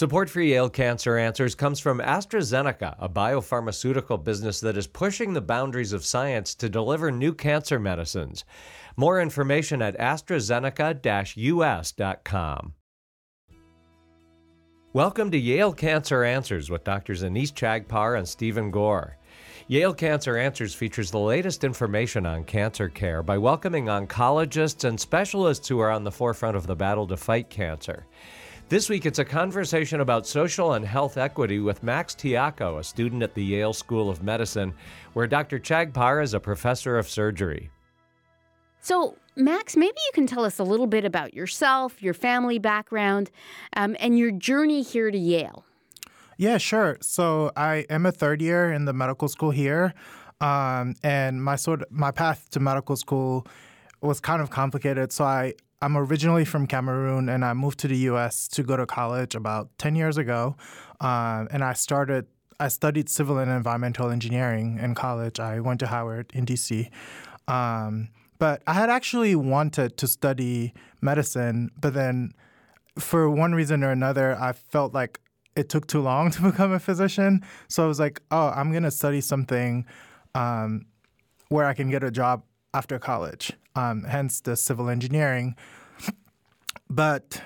Support 0.00 0.30
for 0.30 0.40
Yale 0.40 0.70
Cancer 0.70 1.18
Answers 1.18 1.54
comes 1.54 1.78
from 1.78 1.98
AstraZeneca, 1.98 2.96
a 2.98 3.06
biopharmaceutical 3.06 4.24
business 4.24 4.58
that 4.60 4.78
is 4.78 4.86
pushing 4.86 5.34
the 5.34 5.42
boundaries 5.42 5.92
of 5.92 6.06
science 6.06 6.54
to 6.54 6.70
deliver 6.70 7.10
new 7.10 7.34
cancer 7.34 7.78
medicines. 7.78 8.46
More 8.96 9.20
information 9.20 9.82
at 9.82 9.98
AstraZeneca 9.98 11.36
US.com. 11.36 12.72
Welcome 14.94 15.30
to 15.32 15.38
Yale 15.38 15.74
Cancer 15.74 16.24
Answers 16.24 16.70
with 16.70 16.84
Drs. 16.84 17.22
Anees 17.22 17.52
Chagpar 17.52 18.16
and 18.16 18.26
Stephen 18.26 18.70
Gore. 18.70 19.18
Yale 19.68 19.92
Cancer 19.92 20.38
Answers 20.38 20.72
features 20.72 21.10
the 21.10 21.18
latest 21.18 21.62
information 21.62 22.24
on 22.24 22.44
cancer 22.44 22.88
care 22.88 23.22
by 23.22 23.36
welcoming 23.36 23.84
oncologists 23.84 24.82
and 24.84 24.98
specialists 24.98 25.68
who 25.68 25.78
are 25.78 25.90
on 25.90 26.04
the 26.04 26.10
forefront 26.10 26.56
of 26.56 26.66
the 26.66 26.74
battle 26.74 27.06
to 27.06 27.18
fight 27.18 27.50
cancer. 27.50 28.06
This 28.70 28.88
week, 28.88 29.04
it's 29.04 29.18
a 29.18 29.24
conversation 29.24 30.00
about 30.00 30.28
social 30.28 30.74
and 30.74 30.86
health 30.86 31.16
equity 31.16 31.58
with 31.58 31.82
Max 31.82 32.14
Tiako, 32.14 32.78
a 32.78 32.84
student 32.84 33.20
at 33.20 33.34
the 33.34 33.42
Yale 33.42 33.72
School 33.72 34.08
of 34.08 34.22
Medicine, 34.22 34.72
where 35.12 35.26
Dr. 35.26 35.58
Chagpar 35.58 36.22
is 36.22 36.34
a 36.34 36.38
professor 36.38 36.96
of 36.96 37.08
surgery. 37.08 37.68
So, 38.80 39.16
Max, 39.34 39.76
maybe 39.76 39.96
you 39.96 40.12
can 40.14 40.28
tell 40.28 40.44
us 40.44 40.60
a 40.60 40.62
little 40.62 40.86
bit 40.86 41.04
about 41.04 41.34
yourself, 41.34 42.00
your 42.00 42.14
family 42.14 42.60
background, 42.60 43.32
um, 43.74 43.96
and 43.98 44.16
your 44.16 44.30
journey 44.30 44.82
here 44.82 45.10
to 45.10 45.18
Yale. 45.18 45.64
Yeah, 46.36 46.58
sure. 46.58 46.96
So, 47.00 47.50
I 47.56 47.86
am 47.90 48.06
a 48.06 48.12
third 48.12 48.40
year 48.40 48.72
in 48.72 48.84
the 48.84 48.92
medical 48.92 49.26
school 49.26 49.50
here, 49.50 49.94
um, 50.40 50.94
and 51.02 51.42
my 51.42 51.56
sort 51.56 51.82
of, 51.82 51.90
my 51.90 52.12
path 52.12 52.48
to 52.50 52.60
medical 52.60 52.94
school 52.94 53.48
was 54.00 54.20
kind 54.20 54.40
of 54.40 54.50
complicated. 54.50 55.10
So, 55.10 55.24
I 55.24 55.54
I'm 55.82 55.96
originally 55.96 56.44
from 56.44 56.66
Cameroon 56.66 57.28
and 57.28 57.44
I 57.44 57.54
moved 57.54 57.78
to 57.80 57.88
the 57.88 57.96
US 58.10 58.48
to 58.48 58.62
go 58.62 58.76
to 58.76 58.86
college 58.86 59.34
about 59.34 59.70
10 59.78 59.96
years 59.96 60.18
ago. 60.18 60.56
Uh, 61.00 61.46
and 61.50 61.64
I 61.64 61.72
started, 61.72 62.26
I 62.58 62.68
studied 62.68 63.08
civil 63.08 63.38
and 63.38 63.50
environmental 63.50 64.10
engineering 64.10 64.78
in 64.80 64.94
college. 64.94 65.40
I 65.40 65.60
went 65.60 65.80
to 65.80 65.86
Howard 65.86 66.30
in 66.34 66.44
DC. 66.44 66.90
Um, 67.48 68.10
but 68.38 68.62
I 68.66 68.74
had 68.74 68.90
actually 68.90 69.34
wanted 69.34 69.96
to 69.98 70.06
study 70.06 70.74
medicine, 71.00 71.70
but 71.80 71.94
then 71.94 72.32
for 72.98 73.30
one 73.30 73.54
reason 73.54 73.82
or 73.82 73.90
another, 73.90 74.36
I 74.38 74.52
felt 74.52 74.92
like 74.92 75.20
it 75.56 75.68
took 75.68 75.86
too 75.86 76.00
long 76.00 76.30
to 76.32 76.42
become 76.42 76.72
a 76.72 76.78
physician. 76.78 77.42
So 77.68 77.84
I 77.84 77.86
was 77.86 77.98
like, 77.98 78.20
oh, 78.30 78.48
I'm 78.48 78.70
going 78.70 78.82
to 78.82 78.90
study 78.90 79.20
something 79.20 79.86
um, 80.34 80.86
where 81.48 81.66
I 81.66 81.74
can 81.74 81.90
get 81.90 82.04
a 82.04 82.10
job 82.10 82.42
after 82.72 82.98
college, 82.98 83.52
um, 83.74 84.04
hence 84.04 84.40
the 84.40 84.56
civil 84.56 84.88
engineering. 84.88 85.56
But 86.88 87.42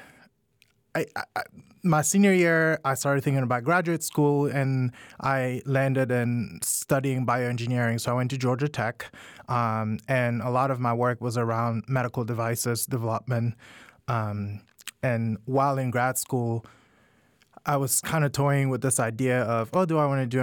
I, 0.95 1.07
I, 1.17 1.43
my 1.83 2.01
senior 2.01 2.33
year, 2.33 2.81
I 2.85 2.95
started 2.95 3.23
thinking 3.23 3.43
about 3.43 3.63
graduate 3.63 4.03
school, 4.03 4.47
and 4.47 4.93
I 5.21 5.61
landed 5.67 6.11
in 6.11 6.61
studying 6.63 7.27
bioengineering. 7.27 8.01
So 8.01 8.13
I 8.13 8.15
went 8.15 8.31
to 8.31 8.39
Georgia 8.39 8.69
Tech, 8.69 9.13
um, 9.49 9.99
and 10.09 10.41
a 10.41 10.51
lot 10.51 10.71
of 10.71 10.81
my 10.81 10.95
work 10.95 11.21
was 11.21 11.37
around 11.37 11.85
medical 11.87 12.25
devices 12.25 12.87
development. 12.87 13.55
Um, 14.09 14.63
and 15.03 15.37
while 15.45 15.77
in 15.79 15.91
grad 15.91 16.17
school, 16.17 16.65
I 17.67 17.77
was 17.77 18.01
kind 18.01 18.25
of 18.25 18.33
toying 18.33 18.71
with 18.71 18.81
this 18.81 18.99
idea 18.99 19.43
of, 19.43 19.69
oh, 19.75 19.85
do 19.85 19.99
I 19.99 20.07
want 20.07 20.23
to 20.23 20.27
do 20.27 20.41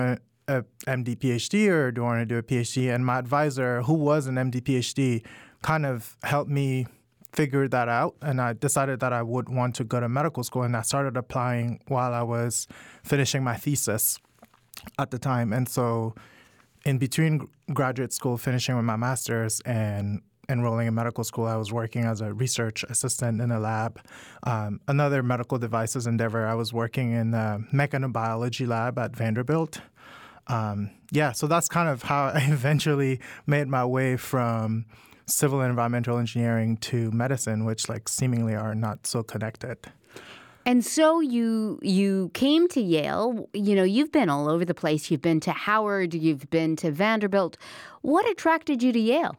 a 0.47 0.63
MD 0.85 1.17
PhD 1.17 1.69
or 1.69 1.91
do 1.91 2.03
I 2.03 2.05
want 2.05 2.21
to 2.21 2.25
do 2.25 2.37
a 2.37 2.43
PhD? 2.43 2.93
And 2.93 3.05
my 3.05 3.17
advisor, 3.17 3.81
who 3.83 3.93
was 3.93 4.27
an 4.27 4.35
MD 4.35 4.61
PhD, 4.61 5.23
kind 5.61 5.85
of 5.85 6.17
helped 6.23 6.49
me 6.49 6.87
figure 7.33 7.67
that 7.67 7.87
out. 7.87 8.15
And 8.21 8.41
I 8.41 8.53
decided 8.53 8.99
that 8.99 9.13
I 9.13 9.21
would 9.21 9.49
want 9.49 9.75
to 9.75 9.83
go 9.83 9.99
to 9.99 10.09
medical 10.09 10.43
school. 10.43 10.63
And 10.63 10.75
I 10.75 10.81
started 10.81 11.15
applying 11.17 11.81
while 11.87 12.13
I 12.13 12.23
was 12.23 12.67
finishing 13.03 13.43
my 13.43 13.55
thesis 13.55 14.19
at 14.97 15.11
the 15.11 15.19
time. 15.19 15.53
And 15.53 15.67
so, 15.69 16.15
in 16.83 16.97
between 16.97 17.47
graduate 17.73 18.11
school, 18.11 18.37
finishing 18.37 18.75
with 18.75 18.85
my 18.85 18.95
master's, 18.95 19.59
and 19.61 20.21
enrolling 20.49 20.87
in 20.87 20.95
medical 20.95 21.23
school, 21.23 21.45
I 21.45 21.55
was 21.55 21.71
working 21.71 22.05
as 22.05 22.21
a 22.21 22.33
research 22.33 22.83
assistant 22.83 23.39
in 23.39 23.51
a 23.51 23.59
lab. 23.59 24.01
Um, 24.43 24.81
another 24.87 25.21
medical 25.21 25.59
devices 25.59 26.07
endeavor, 26.07 26.47
I 26.47 26.55
was 26.55 26.73
working 26.73 27.11
in 27.11 27.31
the 27.31 27.63
mechanobiology 27.71 28.67
lab 28.67 28.97
at 28.97 29.15
Vanderbilt 29.15 29.79
um, 30.47 30.91
yeah, 31.11 31.31
so 31.31 31.47
that's 31.47 31.67
kind 31.67 31.89
of 31.89 32.03
how 32.03 32.25
I 32.33 32.47
eventually 32.49 33.19
made 33.47 33.67
my 33.67 33.85
way 33.85 34.17
from 34.17 34.85
civil 35.31 35.61
and 35.61 35.69
environmental 35.69 36.17
engineering 36.17 36.77
to 36.77 37.11
medicine, 37.11 37.65
which 37.65 37.89
like 37.89 38.07
seemingly 38.09 38.55
are 38.55 38.75
not 38.75 39.07
so 39.07 39.23
connected. 39.23 39.77
And 40.65 40.85
so 40.85 41.19
you 41.19 41.79
you 41.81 42.29
came 42.33 42.67
to 42.69 42.81
Yale. 42.81 43.49
You 43.53 43.75
know, 43.75 43.83
you've 43.83 44.11
been 44.11 44.29
all 44.29 44.47
over 44.49 44.63
the 44.63 44.73
place. 44.73 45.09
You've 45.09 45.21
been 45.21 45.39
to 45.41 45.51
Howard, 45.51 46.13
you've 46.13 46.49
been 46.49 46.75
to 46.77 46.91
Vanderbilt. 46.91 47.57
What 48.01 48.29
attracted 48.29 48.83
you 48.83 48.91
to 48.91 48.99
Yale? 48.99 49.35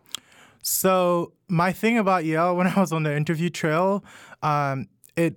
So 0.63 1.33
my 1.49 1.73
thing 1.73 1.99
about 1.99 2.25
Yale, 2.25 2.57
when 2.57 2.67
I 2.67 2.79
was 2.79 2.93
on 2.93 3.05
the 3.05 3.15
interview 3.15 3.51
trail, 3.51 4.05
um, 4.43 4.89
it 5.17 5.37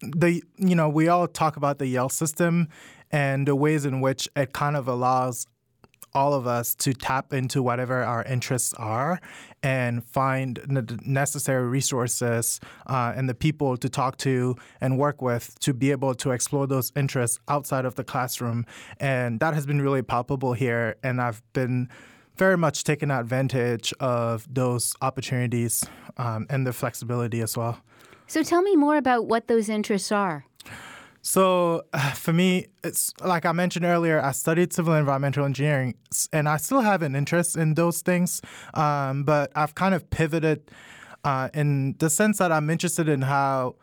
the 0.00 0.42
you 0.58 0.76
know 0.76 0.88
we 0.88 1.08
all 1.08 1.26
talk 1.26 1.56
about 1.56 1.78
the 1.78 1.86
Yale 1.86 2.08
system 2.08 2.68
and 3.10 3.48
the 3.48 3.56
ways 3.56 3.84
in 3.84 4.00
which 4.00 4.28
it 4.36 4.52
kind 4.52 4.76
of 4.76 4.86
allows 4.88 5.46
all 6.16 6.32
of 6.32 6.46
us 6.46 6.74
to 6.74 6.94
tap 6.94 7.34
into 7.34 7.62
whatever 7.62 8.02
our 8.02 8.24
interests 8.24 8.72
are 8.74 9.20
and 9.62 10.02
find 10.02 10.56
the 10.66 10.98
necessary 11.04 11.68
resources 11.68 12.58
uh, 12.86 13.12
and 13.14 13.28
the 13.28 13.34
people 13.34 13.76
to 13.76 13.88
talk 13.90 14.16
to 14.16 14.56
and 14.80 14.98
work 14.98 15.20
with 15.20 15.58
to 15.60 15.74
be 15.74 15.90
able 15.90 16.14
to 16.14 16.30
explore 16.30 16.66
those 16.66 16.90
interests 16.96 17.38
outside 17.48 17.84
of 17.84 17.96
the 17.96 18.04
classroom. 18.04 18.64
And 18.98 19.40
that 19.40 19.52
has 19.52 19.66
been 19.66 19.82
really 19.82 20.00
palpable 20.00 20.54
here. 20.54 20.96
And 21.02 21.20
I've 21.20 21.42
been 21.52 21.90
very 22.36 22.56
much 22.56 22.82
taking 22.82 23.10
advantage 23.10 23.92
of 24.00 24.46
those 24.52 24.94
opportunities 25.02 25.84
um, 26.16 26.46
and 26.48 26.66
the 26.66 26.72
flexibility 26.72 27.42
as 27.42 27.58
well. 27.58 27.78
So 28.26 28.42
tell 28.42 28.62
me 28.62 28.74
more 28.74 28.96
about 28.96 29.26
what 29.26 29.48
those 29.48 29.68
interests 29.68 30.10
are. 30.10 30.45
So 31.26 31.82
for 32.14 32.32
me, 32.32 32.66
it's 32.84 33.12
like 33.20 33.44
I 33.44 33.52
mentioned 33.52 33.84
earlier, 33.84 34.22
I 34.22 34.30
studied 34.30 34.72
civil 34.72 34.92
and 34.92 35.00
environmental 35.00 35.44
engineering, 35.44 35.96
and 36.32 36.48
I 36.48 36.56
still 36.56 36.80
have 36.80 37.02
an 37.02 37.16
interest 37.16 37.56
in 37.56 37.74
those 37.74 38.00
things. 38.00 38.40
Um, 38.74 39.24
but 39.24 39.50
I've 39.56 39.74
kind 39.74 39.94
of 39.94 40.08
pivoted 40.08 40.70
uh, 41.24 41.48
in 41.52 41.96
the 41.98 42.08
sense 42.08 42.38
that 42.38 42.52
I'm 42.52 42.70
interested 42.70 43.08
in 43.08 43.22
how 43.22 43.74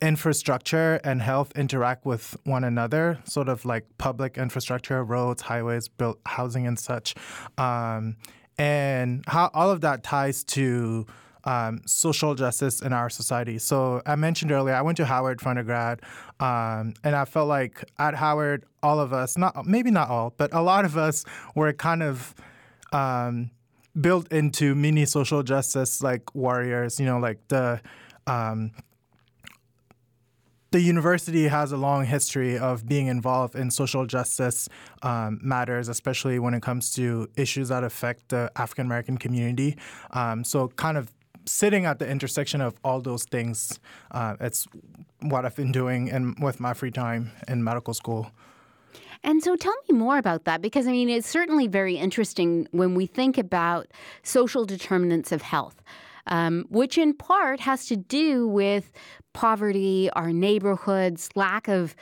infrastructure 0.00 1.00
and 1.02 1.20
health 1.20 1.50
interact 1.56 2.06
with 2.06 2.36
one 2.44 2.62
another, 2.62 3.18
sort 3.24 3.48
of 3.48 3.64
like 3.64 3.86
public 3.98 4.38
infrastructure, 4.38 5.02
roads, 5.02 5.42
highways, 5.42 5.88
built 5.88 6.20
housing, 6.26 6.64
and 6.64 6.78
such, 6.78 7.16
um, 7.58 8.16
and 8.56 9.24
how 9.26 9.50
all 9.52 9.70
of 9.72 9.80
that 9.80 10.04
ties 10.04 10.44
to 10.44 11.06
um, 11.44 11.80
social 11.86 12.34
justice 12.34 12.80
in 12.80 12.92
our 12.92 13.10
society. 13.10 13.58
So 13.58 14.02
I 14.06 14.16
mentioned 14.16 14.50
earlier, 14.50 14.74
I 14.74 14.82
went 14.82 14.96
to 14.96 15.04
Howard 15.04 15.40
for 15.40 15.50
undergrad, 15.50 16.00
um, 16.40 16.94
and 17.04 17.14
I 17.14 17.24
felt 17.24 17.48
like 17.48 17.84
at 17.98 18.14
Howard, 18.14 18.64
all 18.82 19.00
of 19.00 19.12
us, 19.12 19.36
not 19.36 19.66
maybe 19.66 19.90
not 19.90 20.08
all, 20.08 20.34
but 20.36 20.52
a 20.52 20.62
lot 20.62 20.84
of 20.84 20.96
us 20.96 21.24
were 21.54 21.72
kind 21.72 22.02
of 22.02 22.34
um, 22.92 23.50
built 24.00 24.30
into 24.32 24.74
mini 24.74 25.04
social 25.04 25.42
justice 25.42 26.02
like 26.02 26.34
warriors. 26.34 26.98
You 26.98 27.06
know, 27.06 27.18
like 27.18 27.46
the 27.48 27.80
um, 28.26 28.72
the 30.74 30.80
university 30.80 31.46
has 31.46 31.70
a 31.70 31.76
long 31.76 32.04
history 32.04 32.58
of 32.58 32.84
being 32.84 33.06
involved 33.06 33.54
in 33.54 33.70
social 33.70 34.06
justice 34.06 34.68
um, 35.04 35.38
matters, 35.40 35.88
especially 35.88 36.40
when 36.40 36.52
it 36.52 36.62
comes 36.62 36.90
to 36.94 37.28
issues 37.36 37.68
that 37.68 37.84
affect 37.84 38.30
the 38.30 38.50
African 38.56 38.86
American 38.86 39.16
community. 39.16 39.76
Um, 40.10 40.42
so, 40.42 40.66
kind 40.68 40.98
of 40.98 41.12
sitting 41.46 41.84
at 41.84 41.98
the 41.98 42.08
intersection 42.08 42.60
of 42.60 42.74
all 42.84 43.00
those 43.00 43.24
things, 43.24 43.78
uh, 44.10 44.36
it's 44.40 44.66
what 45.20 45.44
I've 45.44 45.56
been 45.56 45.72
doing 45.72 46.10
and 46.10 46.36
with 46.40 46.60
my 46.60 46.74
free 46.74 46.90
time 46.90 47.32
in 47.48 47.62
medical 47.62 47.94
school. 47.94 48.30
And 49.22 49.42
so 49.42 49.56
tell 49.56 49.74
me 49.88 49.96
more 49.96 50.18
about 50.18 50.44
that 50.44 50.60
because 50.60 50.86
I 50.86 50.92
mean, 50.92 51.08
it's 51.08 51.28
certainly 51.28 51.66
very 51.66 51.96
interesting 51.96 52.68
when 52.72 52.94
we 52.94 53.06
think 53.06 53.38
about 53.38 53.86
social 54.22 54.64
determinants 54.64 55.32
of 55.32 55.42
health. 55.42 55.82
Um, 56.26 56.64
which 56.70 56.96
in 56.96 57.12
part 57.12 57.60
has 57.60 57.84
to 57.88 57.96
do 57.96 58.48
with 58.48 58.90
poverty, 59.34 60.08
our 60.16 60.32
neighborhoods, 60.32 61.28
lack 61.34 61.68
of, 61.68 61.94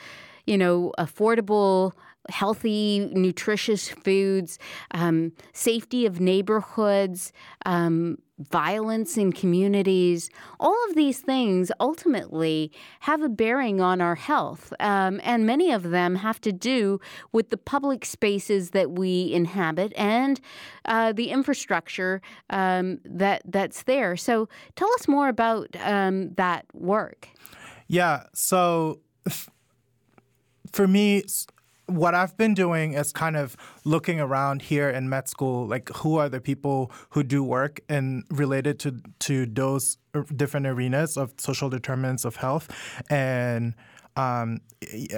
you 0.47 0.57
know, 0.57 0.93
affordable 0.97 1.91
healthy, 2.29 3.09
nutritious 3.11 3.89
foods, 3.89 4.59
um, 4.91 5.33
safety 5.53 6.05
of 6.05 6.19
neighborhoods, 6.19 7.33
um, 7.65 8.17
violence 8.39 9.17
in 9.17 9.31
communities, 9.31 10.29
all 10.59 10.77
of 10.89 10.95
these 10.95 11.19
things 11.19 11.71
ultimately 11.79 12.71
have 13.01 13.21
a 13.21 13.29
bearing 13.29 13.79
on 13.79 14.01
our 14.01 14.15
health. 14.15 14.73
Um, 14.79 15.21
and 15.23 15.45
many 15.45 15.71
of 15.71 15.91
them 15.91 16.15
have 16.15 16.41
to 16.41 16.51
do 16.51 16.99
with 17.31 17.49
the 17.49 17.57
public 17.57 18.05
spaces 18.05 18.71
that 18.71 18.91
we 18.91 19.31
inhabit 19.31 19.93
and 19.95 20.41
uh, 20.85 21.13
the 21.13 21.29
infrastructure 21.29 22.21
um, 22.49 22.99
that, 23.05 23.43
that's 23.45 23.83
there. 23.83 24.17
So 24.17 24.49
tell 24.75 24.91
us 24.95 25.07
more 25.07 25.27
about 25.29 25.67
um, 25.79 26.33
that 26.33 26.65
work. 26.73 27.29
Yeah. 27.87 28.23
So 28.33 28.99
for 30.71 30.87
me, 30.87 31.23
what 31.87 32.15
I've 32.15 32.37
been 32.37 32.53
doing 32.53 32.93
is 32.93 33.11
kind 33.11 33.35
of 33.35 33.57
looking 33.83 34.19
around 34.19 34.61
here 34.61 34.89
in 34.89 35.09
med 35.09 35.27
school, 35.27 35.67
like 35.67 35.89
who 35.97 36.17
are 36.17 36.29
the 36.29 36.39
people 36.39 36.91
who 37.09 37.23
do 37.23 37.43
work 37.43 37.81
and 37.89 38.23
related 38.29 38.79
to 38.79 39.01
to 39.19 39.45
those 39.45 39.97
different 40.35 40.67
arenas 40.67 41.17
of 41.17 41.33
social 41.37 41.69
determinants 41.69 42.25
of 42.25 42.37
health, 42.37 42.69
and 43.09 43.73
um, 44.15 44.61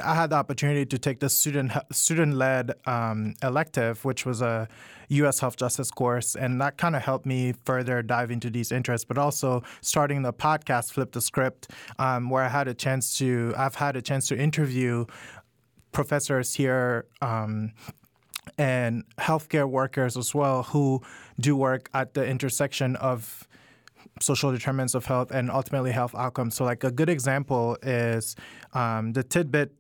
I 0.03 0.15
had 0.15 0.29
the 0.29 0.37
opportunity 0.37 0.85
to 0.85 0.97
take 0.97 1.19
the 1.19 1.29
student 1.29 1.71
student 1.91 2.35
led 2.35 2.73
um, 2.85 3.35
elective, 3.43 4.05
which 4.05 4.25
was 4.25 4.41
a 4.41 4.67
U.S. 5.09 5.39
Health 5.39 5.57
Justice 5.57 5.91
course, 5.91 6.35
and 6.35 6.61
that 6.61 6.77
kind 6.77 6.95
of 6.95 7.01
helped 7.01 7.25
me 7.25 7.53
further 7.65 8.01
dive 8.01 8.31
into 8.31 8.49
these 8.49 8.71
interests. 8.71 9.05
But 9.05 9.17
also 9.17 9.63
starting 9.81 10.21
the 10.21 10.33
podcast, 10.33 10.93
flip 10.93 11.11
the 11.11 11.21
script, 11.21 11.71
um, 11.99 12.29
where 12.29 12.43
I 12.43 12.47
had 12.47 12.67
a 12.67 12.73
chance 12.73 13.17
to 13.17 13.53
I've 13.57 13.75
had 13.75 13.95
a 13.97 14.01
chance 14.01 14.27
to 14.29 14.37
interview 14.37 15.05
professors 15.95 16.53
here 16.53 17.05
um, 17.21 17.71
and 18.57 19.03
healthcare 19.17 19.67
workers 19.67 20.17
as 20.17 20.35
well 20.35 20.63
who 20.63 21.01
do 21.39 21.55
work 21.55 21.89
at 21.93 22.13
the 22.13 22.23
intersection 22.23 22.95
of 22.97 23.47
social 24.21 24.51
determinants 24.51 24.93
of 24.93 25.05
health 25.05 25.31
and 25.31 25.49
ultimately 25.49 25.91
health 25.91 26.13
outcomes. 26.13 26.55
So, 26.55 26.65
like 26.65 26.83
a 26.83 26.91
good 26.91 27.09
example 27.09 27.77
is 27.81 28.35
um, 28.73 29.13
the 29.13 29.23
tidbit 29.23 29.73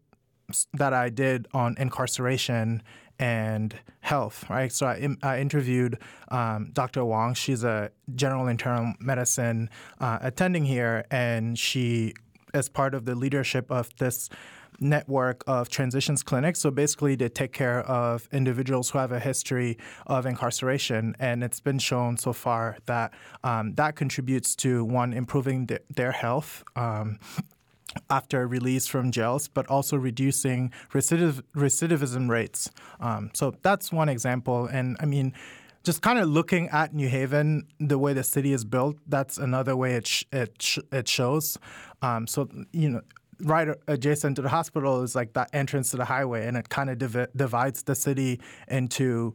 that 0.73 0.93
I 0.93 1.09
did 1.09 1.47
on 1.53 1.75
incarceration 1.77 2.81
and 3.19 3.75
health, 4.01 4.49
right? 4.49 4.71
So 4.71 4.87
I, 4.87 5.07
I 5.23 5.39
interviewed 5.39 5.97
um, 6.29 6.69
Dr. 6.73 7.03
Wang. 7.05 7.33
She's 7.33 7.63
a 7.63 7.91
general 8.13 8.47
internal 8.47 8.93
medicine 8.99 9.69
uh, 9.99 10.19
attending 10.21 10.65
here, 10.65 11.05
and 11.09 11.57
she 11.57 12.13
is 12.53 12.69
part 12.69 12.93
of 12.93 13.05
the 13.05 13.15
leadership 13.15 13.71
of 13.71 13.89
this 13.97 14.29
network 14.79 15.43
of 15.47 15.69
transitions 15.69 16.23
clinics. 16.23 16.59
So 16.59 16.71
basically, 16.71 17.15
they 17.15 17.29
take 17.29 17.53
care 17.53 17.81
of 17.81 18.27
individuals 18.31 18.89
who 18.89 18.97
have 18.99 19.11
a 19.11 19.19
history 19.19 19.77
of 20.07 20.25
incarceration, 20.25 21.15
and 21.19 21.43
it's 21.43 21.59
been 21.59 21.79
shown 21.79 22.17
so 22.17 22.33
far 22.33 22.77
that 22.85 23.13
um, 23.43 23.73
that 23.75 23.95
contributes 23.95 24.55
to 24.57 24.83
one 24.83 25.13
improving 25.13 25.67
th- 25.67 25.81
their 25.95 26.11
health. 26.11 26.63
Um, 26.75 27.19
after 28.09 28.45
release 28.45 28.87
from 28.87 29.11
jails, 29.11 29.47
but 29.47 29.65
also 29.67 29.95
reducing 29.95 30.71
recidiv- 30.93 31.41
recidivism 31.55 32.29
rates. 32.29 32.69
Um, 32.99 33.31
so 33.33 33.53
that's 33.61 33.91
one 33.91 34.09
example. 34.09 34.65
And 34.65 34.97
I 34.99 35.05
mean, 35.05 35.33
just 35.83 36.01
kind 36.01 36.19
of 36.19 36.27
looking 36.27 36.67
at 36.69 36.93
New 36.93 37.07
Haven, 37.07 37.67
the 37.79 37.97
way 37.97 38.13
the 38.13 38.23
city 38.23 38.53
is 38.53 38.65
built, 38.65 38.97
that's 39.07 39.37
another 39.37 39.75
way 39.75 39.93
it 39.93 40.07
sh- 40.07 40.25
it, 40.33 40.61
sh- 40.61 40.79
it 40.91 41.07
shows. 41.07 41.57
Um, 42.01 42.27
so 42.27 42.49
you 42.71 42.89
know, 42.89 43.01
right 43.41 43.69
adjacent 43.87 44.35
to 44.37 44.41
the 44.41 44.49
hospital 44.49 45.03
is 45.03 45.15
like 45.15 45.33
that 45.33 45.49
entrance 45.53 45.91
to 45.91 45.97
the 45.97 46.05
highway, 46.05 46.47
and 46.47 46.57
it 46.57 46.69
kind 46.69 46.89
of 46.89 46.97
div- 46.97 47.27
divides 47.35 47.83
the 47.83 47.95
city 47.95 48.39
into. 48.67 49.33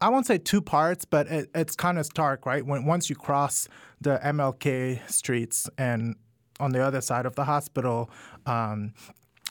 I 0.00 0.10
won't 0.10 0.26
say 0.26 0.38
two 0.38 0.60
parts, 0.60 1.04
but 1.04 1.26
it, 1.26 1.50
it's 1.56 1.74
kind 1.74 1.98
of 1.98 2.06
stark, 2.06 2.46
right? 2.46 2.64
When 2.64 2.84
once 2.84 3.10
you 3.10 3.16
cross 3.16 3.66
the 4.00 4.20
MLK 4.22 5.10
streets, 5.10 5.68
and 5.76 6.14
on 6.60 6.72
the 6.72 6.80
other 6.80 7.00
side 7.00 7.26
of 7.26 7.34
the 7.34 7.44
hospital, 7.44 8.10
um, 8.46 8.94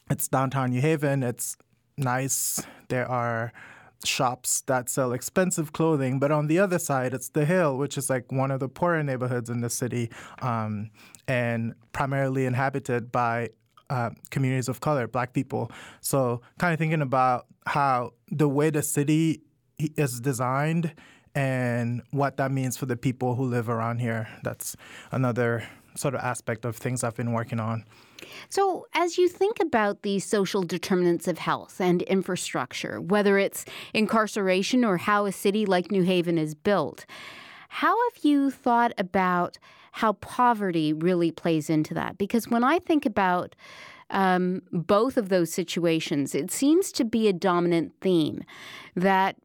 it's 0.10 0.28
downtown 0.28 0.72
New 0.72 0.82
Haven. 0.82 1.24
It's 1.24 1.58
nice. 1.98 2.62
There 2.88 3.10
are 3.10 3.52
shops 4.06 4.62
that 4.68 4.90
sell 4.90 5.12
expensive 5.12 5.74
clothing, 5.74 6.20
but 6.20 6.32
on 6.32 6.48
the 6.48 6.60
other 6.60 6.80
side, 6.80 7.14
it's 7.14 7.30
the 7.30 7.46
Hill, 7.46 7.78
which 7.78 7.98
is 7.98 8.10
like 8.10 8.32
one 8.32 8.52
of 8.52 8.60
the 8.60 8.70
poorer 8.70 9.04
neighborhoods 9.04 9.50
in 9.50 9.62
the 9.62 9.70
city, 9.70 10.10
um, 10.42 10.92
and 11.28 11.74
primarily 11.92 12.46
inhabited 12.46 13.12
by 13.12 13.50
uh, 13.90 14.10
communities 14.32 14.68
of 14.68 14.82
color, 14.82 15.08
Black 15.08 15.34
people. 15.34 15.72
So, 16.02 16.42
kind 16.58 16.74
of 16.74 16.80
thinking 16.80 17.02
about 17.02 17.46
how 17.66 18.12
the 18.30 18.48
way 18.48 18.70
the 18.70 18.84
city 18.84 19.42
is 19.78 20.20
designed 20.20 20.94
and 21.36 22.02
what 22.12 22.38
that 22.38 22.52
means 22.52 22.78
for 22.78 22.86
the 22.86 22.98
people 22.98 23.36
who 23.36 23.46
live 23.46 23.70
around 23.70 24.00
here. 24.00 24.28
That's 24.44 24.76
another 25.12 25.68
sort 25.96 26.16
of 26.16 26.22
aspect 26.22 26.66
of 26.66 26.76
things 26.76 27.04
I've 27.04 27.16
been 27.16 27.32
working 27.32 27.60
on. 27.60 27.86
So, 28.50 28.88
as 28.94 29.18
you 29.18 29.30
think 29.30 29.60
about 29.60 30.02
these 30.02 30.26
social 30.26 30.64
determinants 30.64 31.28
of 31.28 31.38
health 31.38 31.80
and 31.80 32.02
infrastructure, 32.04 33.00
whether 33.00 33.38
it's 33.38 33.66
incarceration 33.94 34.84
or 34.84 34.98
how 34.98 35.26
a 35.26 35.32
city 35.32 35.66
like 35.66 35.92
New 35.92 36.04
Haven 36.04 36.38
is 36.38 36.56
built, 36.56 37.06
how 37.78 37.96
have 38.10 38.24
you 38.24 38.50
thought 38.50 38.92
about 38.98 39.60
how 39.92 40.14
poverty 40.14 40.94
really 40.94 41.30
plays 41.32 41.70
into 41.70 41.94
that? 41.94 42.18
Because 42.18 42.48
when 42.48 42.64
I 42.64 42.80
think 42.80 43.06
about 43.06 43.56
um, 44.10 44.64
both 44.72 45.16
of 45.16 45.30
those 45.30 45.54
situations, 45.54 46.34
it 46.34 46.50
seems 46.50 46.92
to 46.94 47.06
be 47.06 47.28
a 47.28 47.34
dominant 47.34 47.94
theme 48.02 48.44
that 48.96 49.36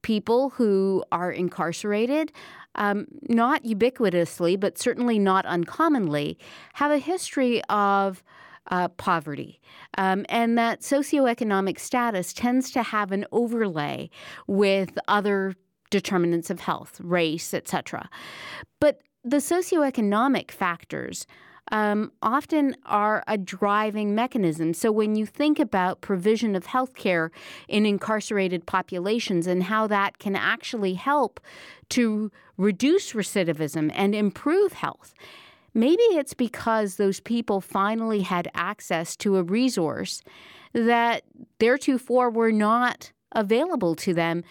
people 0.00 0.50
who 0.50 1.04
are 1.12 1.30
incarcerated 1.30 2.32
um, 2.76 3.08
not 3.28 3.62
ubiquitously, 3.64 4.58
but 4.58 4.78
certainly 4.78 5.18
not 5.18 5.44
uncommonly, 5.44 6.38
have 6.72 6.90
a 6.90 6.98
history 6.98 7.62
of 7.68 8.22
uh, 8.70 8.88
poverty. 8.88 9.60
Um, 9.98 10.24
and 10.30 10.56
that 10.56 10.80
socioeconomic 10.80 11.78
status 11.78 12.32
tends 12.32 12.70
to 12.70 12.82
have 12.82 13.12
an 13.12 13.26
overlay 13.32 14.08
with 14.46 14.98
other 15.08 15.56
determinants 15.92 16.50
of 16.50 16.58
health, 16.58 17.00
race, 17.00 17.54
etc. 17.54 18.10
But 18.80 19.02
the 19.22 19.36
socioeconomic 19.36 20.50
factors 20.50 21.26
um, 21.70 22.10
often 22.20 22.74
are 22.86 23.22
a 23.28 23.38
driving 23.38 24.16
mechanism. 24.16 24.74
So 24.74 24.90
when 24.90 25.14
you 25.14 25.26
think 25.26 25.60
about 25.60 26.00
provision 26.00 26.56
of 26.56 26.66
health 26.66 26.94
care 26.94 27.30
in 27.68 27.86
incarcerated 27.86 28.66
populations 28.66 29.46
and 29.46 29.62
how 29.62 29.86
that 29.86 30.18
can 30.18 30.34
actually 30.34 30.94
help 30.94 31.38
to 31.90 32.32
reduce 32.56 33.12
recidivism 33.12 33.92
and 33.94 34.14
improve 34.14 34.72
health, 34.72 35.14
maybe 35.72 36.02
it's 36.02 36.34
because 36.34 36.96
those 36.96 37.20
people 37.20 37.60
finally 37.60 38.22
had 38.22 38.48
access 38.54 39.14
to 39.18 39.36
a 39.36 39.42
resource 39.44 40.22
that 40.72 41.22
theretofore 41.60 42.30
were 42.30 42.52
not 42.52 43.12
available 43.32 43.94
to 43.94 44.12
them 44.12 44.42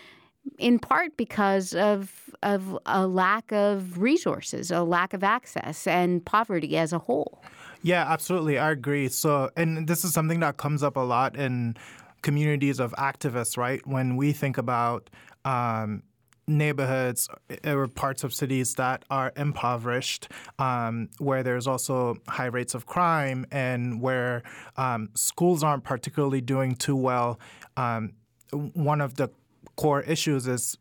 in 0.58 0.80
part 0.80 1.16
because 1.18 1.74
of 1.74 2.30
of 2.44 2.78
a 2.86 3.06
lack 3.06 3.52
of 3.52 4.00
resources, 4.00 4.72
a 4.72 4.82
lack 4.84 5.14
of 5.14 5.24
access, 5.24 5.86
and 5.86 6.26
poverty 6.26 6.78
as 6.78 6.92
a 6.92 7.00
whole. 7.00 7.44
Yeah, 7.84 8.06
absolutely, 8.12 8.58
I 8.58 8.72
agree. 8.72 9.10
So, 9.10 9.50
and 9.56 9.88
this 9.88 10.04
is 10.04 10.14
something 10.14 10.40
that 10.40 10.58
comes 10.58 10.84
up 10.84 10.96
a 10.98 11.02
lot 11.02 11.36
in 11.36 11.76
communities 12.22 12.80
of 12.80 12.94
activists, 12.94 13.58
right? 13.58 13.86
When 13.86 14.16
we 14.16 14.34
think 14.34 14.58
about 14.58 15.10
um, 15.46 16.04
neighborhoods 16.48 17.28
or 17.64 17.88
parts 17.88 18.24
of 18.24 18.34
cities 18.34 18.76
that 18.76 19.04
are 19.10 19.32
impoverished, 19.36 20.28
um, 20.60 21.10
where 21.18 21.44
there's 21.44 21.68
also 21.68 22.18
high 22.28 22.46
rates 22.46 22.74
of 22.74 22.86
crime 22.86 23.46
and 23.52 24.02
where 24.02 24.44
um, 24.78 25.10
schools 25.16 25.64
aren't 25.64 25.84
particularly 25.84 26.42
doing 26.42 26.76
too 26.76 26.96
well. 26.96 27.40
Um, 27.78 28.14
one 28.52 29.02
of 29.02 29.16
the 29.16 29.30
core 29.82 30.02
issues 30.02 30.48
is 30.48 30.78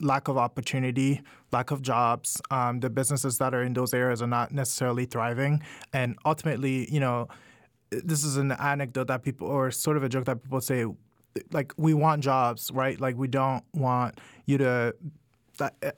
lack 0.00 0.28
of 0.28 0.36
opportunity, 0.36 1.20
lack 1.52 1.70
of 1.70 1.80
jobs. 1.80 2.40
Um, 2.50 2.80
the 2.80 2.90
businesses 2.90 3.38
that 3.38 3.54
are 3.54 3.62
in 3.62 3.72
those 3.72 3.94
areas 3.94 4.20
are 4.20 4.26
not 4.26 4.52
necessarily 4.52 5.06
thriving, 5.06 5.62
and 5.92 6.18
ultimately, 6.24 6.92
you 6.92 7.00
know, 7.00 7.28
this 7.90 8.24
is 8.24 8.36
an 8.36 8.52
anecdote 8.52 9.08
that 9.08 9.22
people 9.22 9.48
or 9.48 9.70
sort 9.70 9.96
of 9.96 10.02
a 10.02 10.08
joke 10.08 10.24
that 10.24 10.42
people 10.42 10.60
say, 10.60 10.86
like 11.50 11.72
we 11.76 11.94
want 11.94 12.22
jobs, 12.22 12.70
right? 12.72 13.00
Like 13.00 13.16
we 13.16 13.28
don't 13.28 13.64
want 13.74 14.18
you 14.46 14.58
to. 14.58 14.94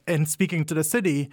And 0.06 0.28
speaking 0.28 0.64
to 0.66 0.74
the 0.74 0.84
city, 0.84 1.30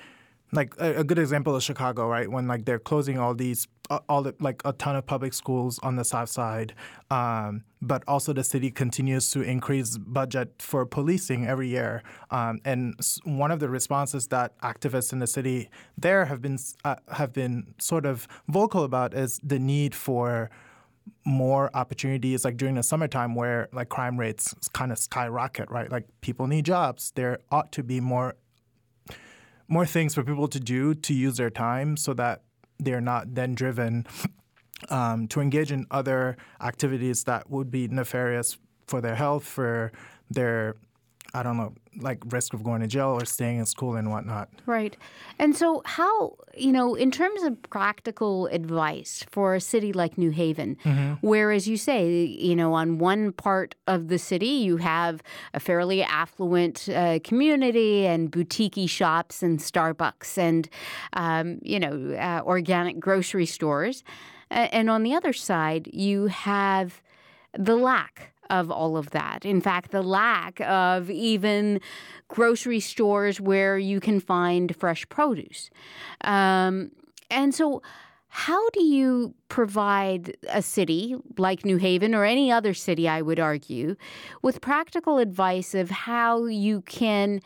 like 0.54 0.74
a, 0.80 1.04
good 1.04 1.20
example 1.20 1.56
is 1.56 1.64
Chicago, 1.64 2.08
right? 2.08 2.30
When 2.30 2.48
like 2.48 2.66
they're 2.66 2.80
closing 2.80 3.18
all 3.18 3.34
these, 3.34 3.68
uh, 3.90 4.00
all 4.10 4.22
the, 4.22 4.36
like 4.40 4.62
a 4.66 4.74
ton 4.74 4.96
of 4.96 5.06
public 5.06 5.34
schools 5.34 5.80
on 5.82 5.96
the 5.96 6.04
south 6.04 6.30
side, 6.30 6.74
um, 7.10 7.64
but 7.82 8.04
also 8.08 8.34
the 8.34 8.44
city 8.44 8.70
continues 8.70 9.30
to 9.32 9.42
increase 9.42 9.98
budget 9.98 10.54
for 10.60 10.86
policing 10.86 11.48
every 11.48 11.70
year. 11.70 12.04
Um, 12.32 12.60
and 12.66 12.96
one 13.24 13.52
of 13.52 13.60
the 13.60 13.70
responses 13.70 14.28
that 14.28 14.58
activists 14.60 15.14
in 15.14 15.20
the 15.20 15.28
city 15.28 15.70
there 15.98 16.26
have 16.26 16.42
been 16.42 16.58
uh, 16.84 16.96
have 17.14 17.32
been 17.32 17.74
sort 17.78 18.06
of 18.06 18.28
vocal 18.50 18.84
about 18.84 19.14
is 19.14 19.40
the 19.44 19.60
need 19.60 19.96
for 19.96 20.50
more 21.24 21.70
opportunities 21.74 22.44
like 22.44 22.58
during 22.58 22.76
the 22.76 22.84
summertime 22.84 23.36
where 23.36 23.68
like 23.74 23.90
crime 23.90 24.20
rates 24.20 24.56
kind 24.74 24.92
of 24.92 24.98
skyrocket 24.98 25.70
right 25.70 25.92
like 25.92 26.06
people 26.22 26.48
need 26.48 26.66
jobs 26.66 27.12
there 27.16 27.40
ought 27.52 27.72
to 27.72 27.84
be 27.84 28.00
more 28.00 28.36
more 29.72 29.86
things 29.86 30.14
for 30.14 30.24
people 30.24 30.50
to 30.50 30.60
do 30.60 30.94
to 30.94 31.14
use 31.14 31.38
their 31.38 31.50
time 31.50 31.96
so 31.96 32.14
that 32.14 32.44
they're 32.78 33.02
not 33.02 33.34
then 33.36 33.56
driven 33.56 34.06
um, 34.90 35.28
to 35.30 35.40
engage 35.40 35.72
in 35.72 35.86
other 35.90 36.36
activities 36.60 37.24
that 37.24 37.50
would 37.50 37.72
be 37.72 37.88
nefarious 37.88 38.58
for 38.88 39.00
their 39.00 39.16
health, 39.16 39.46
for 39.46 39.94
their 40.30 40.76
I 41.34 41.44
don't 41.44 41.58
know, 41.58 41.74
like 42.00 42.20
risk 42.32 42.54
of 42.54 42.64
going 42.64 42.82
to 42.82 42.88
jail 42.88 43.10
or 43.10 43.26
staying 43.26 43.60
in 43.60 43.66
school 43.66 43.96
and 43.96 44.12
whatnot. 44.12 44.50
Right. 44.66 44.98
And 45.40 45.56
so, 45.56 45.82
how, 45.86 46.36
you 46.56 46.72
know, 46.72 46.96
in 46.96 47.12
terms 47.12 47.44
of 47.44 47.62
practical 47.70 48.48
advice 48.48 49.26
for 49.30 49.56
a 49.56 49.62
city 49.62 49.94
like 49.94 50.18
New 50.18 50.32
Haven, 50.32 50.78
mm-hmm. 50.84 51.14
where, 51.26 51.52
as 51.52 51.68
you 51.68 51.78
say, 51.78 52.24
you 52.24 52.56
know, 52.56 52.74
on 52.74 52.98
one 52.98 53.32
part 53.32 53.76
of 53.88 54.08
the 54.10 54.18
city, 54.18 54.48
you 54.48 54.78
have 54.78 55.24
a 55.54 55.60
fairly 55.60 56.04
affluent 56.04 56.90
uh, 56.90 57.20
community 57.24 58.06
and 58.06 58.32
boutique 58.32 58.90
shops 58.90 59.42
and 59.42 59.60
Starbucks 59.60 60.38
and, 60.38 60.70
um, 61.14 61.60
you 61.62 61.80
know, 61.80 62.14
uh, 62.16 62.42
organic 62.46 63.00
grocery 63.00 63.46
stores. 63.46 64.04
And 64.50 64.90
on 64.90 65.04
the 65.04 65.14
other 65.14 65.32
side, 65.32 65.90
you 65.94 66.28
have 66.28 67.02
the 67.58 67.76
lack 67.76 68.34
of 68.52 68.70
all 68.70 68.98
of 68.98 69.10
that. 69.12 69.46
In 69.46 69.62
fact, 69.62 69.92
the 69.92 70.04
lack 70.04 70.60
of 70.62 71.10
even 71.10 71.80
grocery 72.28 72.82
stores 72.82 73.42
where 73.42 73.80
you 73.80 74.00
can 74.00 74.20
find 74.20 74.76
fresh 74.76 75.08
produce. 75.10 75.72
Um, 76.24 76.92
and 77.32 77.56
so, 77.56 77.82
how 78.34 78.70
do 78.70 78.84
you 78.84 79.34
provide 79.50 80.38
a 80.50 80.62
city 80.62 81.16
like 81.38 81.66
New 81.66 81.78
Haven 81.78 82.14
or 82.14 82.24
any 82.24 82.52
other 82.52 82.74
city, 82.74 83.08
I 83.08 83.22
would 83.22 83.40
argue, 83.40 83.96
with 84.42 84.62
practical 84.62 85.18
advice 85.18 85.74
of 85.74 85.90
how 85.90 86.46
you 86.46 86.82
can 86.82 87.42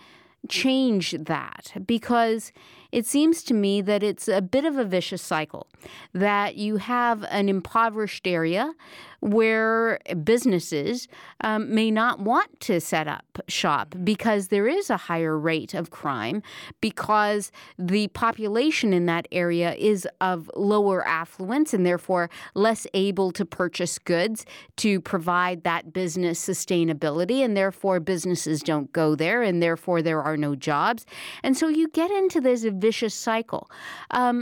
change 0.48 1.12
that? 1.12 1.74
Because 1.86 2.52
it 2.96 3.06
seems 3.06 3.44
to 3.44 3.54
me 3.54 3.82
that 3.82 4.04
it's 4.04 4.30
a 4.30 4.42
bit 4.42 4.64
of 4.64 4.78
a 4.78 4.86
vicious 4.86 5.22
cycle 5.22 5.68
that 6.14 6.56
you 6.56 6.78
have 6.78 7.26
an 7.30 7.50
impoverished 7.50 8.26
area 8.26 8.74
where 9.20 10.00
businesses 10.24 11.08
um, 11.42 11.74
may 11.74 11.90
not 11.90 12.20
want 12.20 12.60
to 12.60 12.80
set 12.80 13.08
up 13.08 13.26
shop 13.48 13.96
because 14.04 14.50
there 14.50 14.68
is 14.68 14.90
a 14.90 14.98
higher 14.98 15.38
rate 15.38 15.74
of 15.74 15.90
crime 15.90 16.44
because 16.80 17.52
the 17.78 18.08
population 18.10 18.94
in 18.94 19.08
that 19.08 19.28
area 19.32 19.74
is 19.76 20.08
of 20.22 20.50
lower 20.56 21.06
affluence 21.08 21.74
and 21.74 21.86
therefore 21.86 22.30
less 22.54 22.86
able 22.94 23.32
to 23.32 23.44
purchase 23.44 23.98
goods 23.98 24.46
to 24.78 25.02
provide 25.02 25.64
that 25.64 25.92
business 25.92 26.40
sustainability 26.40 27.44
and 27.44 27.58
therefore 27.58 28.00
businesses 28.00 28.62
don't 28.62 28.94
go 28.94 29.16
there 29.16 29.42
and 29.42 29.62
therefore 29.62 30.04
there 30.04 30.22
are 30.22 30.38
no 30.38 30.56
jobs. 30.56 31.06
And 31.42 31.58
so 31.58 31.68
you 31.68 31.88
get 31.90 32.12
into 32.12 32.40
this 32.40 32.64
vicious 32.86 33.16
cycle 33.30 33.64
um, 34.12 34.38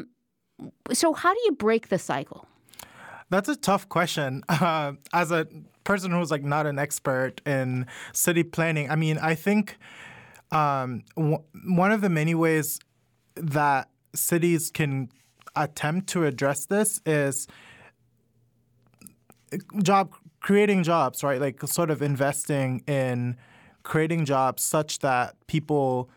so 0.91 1.13
how 1.13 1.31
do 1.33 1.41
you 1.45 1.53
break 1.67 1.89
the 1.89 2.01
cycle 2.11 2.47
that's 3.33 3.49
a 3.49 3.55
tough 3.55 3.89
question. 3.89 4.43
Uh, 4.63 4.93
as 5.11 5.31
a 5.31 5.47
person 5.83 6.11
who's 6.11 6.31
like 6.31 6.43
not 6.43 6.65
an 6.65 6.79
expert 6.79 7.41
in 7.45 7.85
city 8.13 8.43
planning, 8.43 8.89
I 8.89 8.95
mean, 8.95 9.17
I 9.17 9.35
think 9.35 9.77
um, 10.51 11.03
w- 11.17 11.43
one 11.65 11.91
of 11.91 12.01
the 12.01 12.09
many 12.09 12.35
ways 12.35 12.79
that 13.35 13.89
cities 14.15 14.71
can 14.71 15.09
attempt 15.55 16.07
to 16.09 16.25
address 16.25 16.65
this 16.65 17.01
is 17.05 17.47
job 19.81 20.13
creating 20.39 20.83
jobs, 20.83 21.23
right? 21.23 21.41
Like 21.41 21.61
sort 21.63 21.89
of 21.89 22.01
investing 22.01 22.83
in 22.87 23.35
creating 23.81 24.25
jobs 24.25 24.63
such 24.63 24.99
that 24.99 25.35
people 25.47 26.09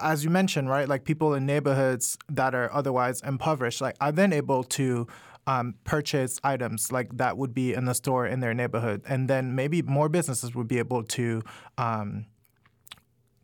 as 0.00 0.24
you 0.24 0.30
mentioned, 0.30 0.68
right, 0.68 0.88
like 0.88 1.04
people 1.04 1.34
in 1.34 1.46
neighborhoods 1.46 2.18
that 2.28 2.54
are 2.54 2.72
otherwise 2.72 3.20
impoverished, 3.22 3.80
like 3.80 3.96
are 4.00 4.12
then 4.12 4.32
able 4.32 4.64
to 4.64 5.06
um, 5.46 5.74
purchase 5.84 6.38
items 6.44 6.92
like 6.92 7.16
that 7.16 7.36
would 7.36 7.54
be 7.54 7.74
in 7.74 7.84
the 7.84 7.94
store 7.94 8.26
in 8.26 8.40
their 8.40 8.54
neighborhood, 8.54 9.02
and 9.08 9.28
then 9.28 9.54
maybe 9.54 9.82
more 9.82 10.08
businesses 10.08 10.54
would 10.54 10.68
be 10.68 10.78
able 10.78 11.02
to. 11.04 11.42
Um, 11.78 12.26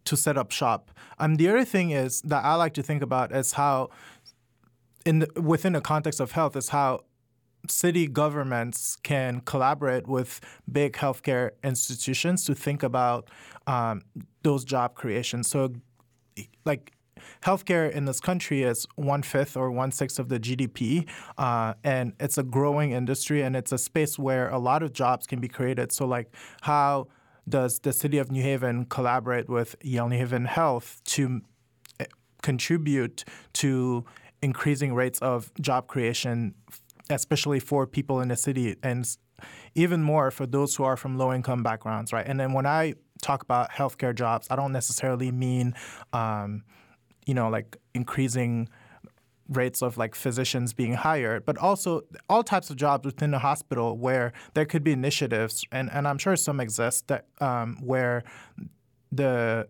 to 0.05 0.17
set 0.17 0.39
up 0.39 0.53
shop. 0.53 0.93
Um, 1.19 1.35
the 1.35 1.49
other 1.49 1.65
thing 1.65 1.91
is 1.91 2.23
that 2.23 2.45
I 2.45 2.55
like 2.55 2.75
to 2.75 2.83
think 2.85 3.03
about 3.03 3.35
is 3.35 3.55
how, 3.55 3.91
in 5.05 5.19
the, 5.19 5.41
within 5.41 5.73
the 5.73 5.81
context 5.81 6.21
of 6.21 6.31
health, 6.31 6.55
is 6.55 6.69
how 6.69 7.01
city 7.69 8.07
governments 8.07 8.97
can 9.03 9.41
collaborate 9.41 10.07
with 10.07 10.41
big 10.71 10.93
healthcare 10.95 11.51
institutions 11.65 12.45
to 12.45 12.55
think 12.55 12.83
about 12.83 13.29
um, 13.67 14.03
those 14.43 14.65
job 14.65 14.95
creations. 14.95 15.49
So, 15.49 15.73
like 16.65 16.93
healthcare 17.43 17.91
in 17.91 18.05
this 18.05 18.21
country 18.21 18.63
is 18.63 18.87
one 18.97 19.23
fifth 19.23 19.57
or 19.57 19.71
one 19.71 19.91
sixth 19.91 20.19
of 20.19 20.29
the 20.29 20.39
GDP, 20.39 21.09
uh, 21.39 21.75
and 21.85 22.13
it's 22.21 22.39
a 22.39 22.43
growing 22.43 22.93
industry, 22.93 23.43
and 23.43 23.57
it's 23.57 23.73
a 23.73 23.79
space 23.79 24.19
where 24.19 24.49
a 24.49 24.59
lot 24.59 24.83
of 24.83 24.93
jobs 24.93 25.27
can 25.27 25.41
be 25.41 25.49
created. 25.49 25.93
So, 25.93 26.07
like, 26.07 26.35
how 26.63 27.09
does 27.49 27.79
the 27.81 27.93
city 27.93 28.19
of 28.19 28.31
New 28.31 28.43
Haven 28.43 28.87
collaborate 28.87 29.49
with 29.49 29.77
Yale 29.83 30.09
New 30.09 30.19
Haven 30.19 30.47
Health 30.47 31.01
to 31.05 31.43
eh, 32.01 32.07
contribute 32.43 33.25
to 33.55 34.05
increasing 34.43 34.95
rates 34.95 35.19
of 35.21 35.53
job 35.61 35.87
creation, 35.87 36.55
especially 37.09 37.61
for 37.61 37.87
people 37.87 38.21
in 38.21 38.29
the 38.29 38.37
city, 38.37 38.77
and 38.83 39.17
even 39.75 40.03
more 40.03 40.31
for 40.31 40.47
those 40.47 40.75
who 40.77 40.85
are 40.85 40.97
from 40.97 41.19
low 41.19 41.33
income 41.33 41.63
backgrounds, 41.63 42.13
right? 42.13 42.27
And 42.27 42.41
then 42.41 42.53
when 42.53 42.67
I 42.67 42.95
talk 43.27 43.43
about 43.43 43.71
healthcare 43.71 44.15
jobs, 44.15 44.47
I 44.51 44.57
don't 44.57 44.73
necessarily 44.73 45.31
mean 45.31 45.75
um, 46.13 46.63
you 47.27 47.35
know, 47.35 47.49
like 47.49 47.77
increasing 47.95 48.69
rates 49.49 49.83
of 49.83 49.97
like 49.99 50.15
physicians 50.15 50.73
being 50.73 50.95
hired, 50.95 51.45
but 51.45 51.59
also 51.59 52.03
all 52.29 52.43
types 52.43 52.71
of 52.71 52.77
jobs 52.77 53.05
within 53.05 53.31
the 53.31 53.39
hospital 53.39 53.97
where 53.97 54.33
there 54.55 54.65
could 54.65 54.83
be 54.83 54.93
initiatives, 54.93 55.65
and, 55.71 55.91
and 55.93 56.09
I'm 56.09 56.19
sure 56.19 56.37
some 56.37 56.61
exist 56.61 57.09
that 57.09 57.27
um, 57.41 57.77
where 57.83 58.25
the 59.13 59.69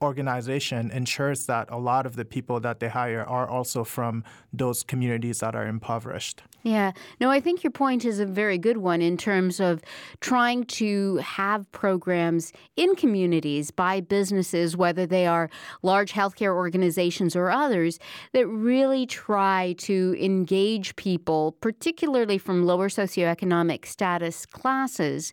organization 0.00 0.90
ensures 0.90 1.46
that 1.46 1.68
a 1.70 1.78
lot 1.78 2.06
of 2.06 2.16
the 2.16 2.24
people 2.24 2.60
that 2.60 2.80
they 2.80 2.88
hire 2.88 3.24
are 3.24 3.48
also 3.48 3.84
from 3.84 4.24
those 4.52 4.82
communities 4.82 5.40
that 5.40 5.54
are 5.54 5.66
impoverished. 5.66 6.42
Yeah. 6.62 6.92
No, 7.20 7.30
I 7.30 7.40
think 7.40 7.62
your 7.62 7.70
point 7.70 8.04
is 8.04 8.18
a 8.18 8.26
very 8.26 8.58
good 8.58 8.78
one 8.78 9.00
in 9.00 9.16
terms 9.16 9.60
of 9.60 9.82
trying 10.20 10.64
to 10.64 11.16
have 11.16 11.70
programs 11.70 12.52
in 12.76 12.96
communities 12.96 13.70
by 13.70 14.00
businesses, 14.00 14.76
whether 14.76 15.06
they 15.06 15.26
are 15.26 15.48
large 15.82 16.12
healthcare 16.12 16.54
organizations 16.54 17.36
or 17.36 17.50
others, 17.50 17.98
that 18.32 18.46
really 18.48 19.06
try 19.06 19.74
to 19.78 20.16
engage 20.20 20.96
people, 20.96 21.52
particularly 21.60 22.38
from 22.38 22.66
lower 22.66 22.88
socioeconomic 22.88 23.86
status 23.86 24.44
classes 24.44 25.32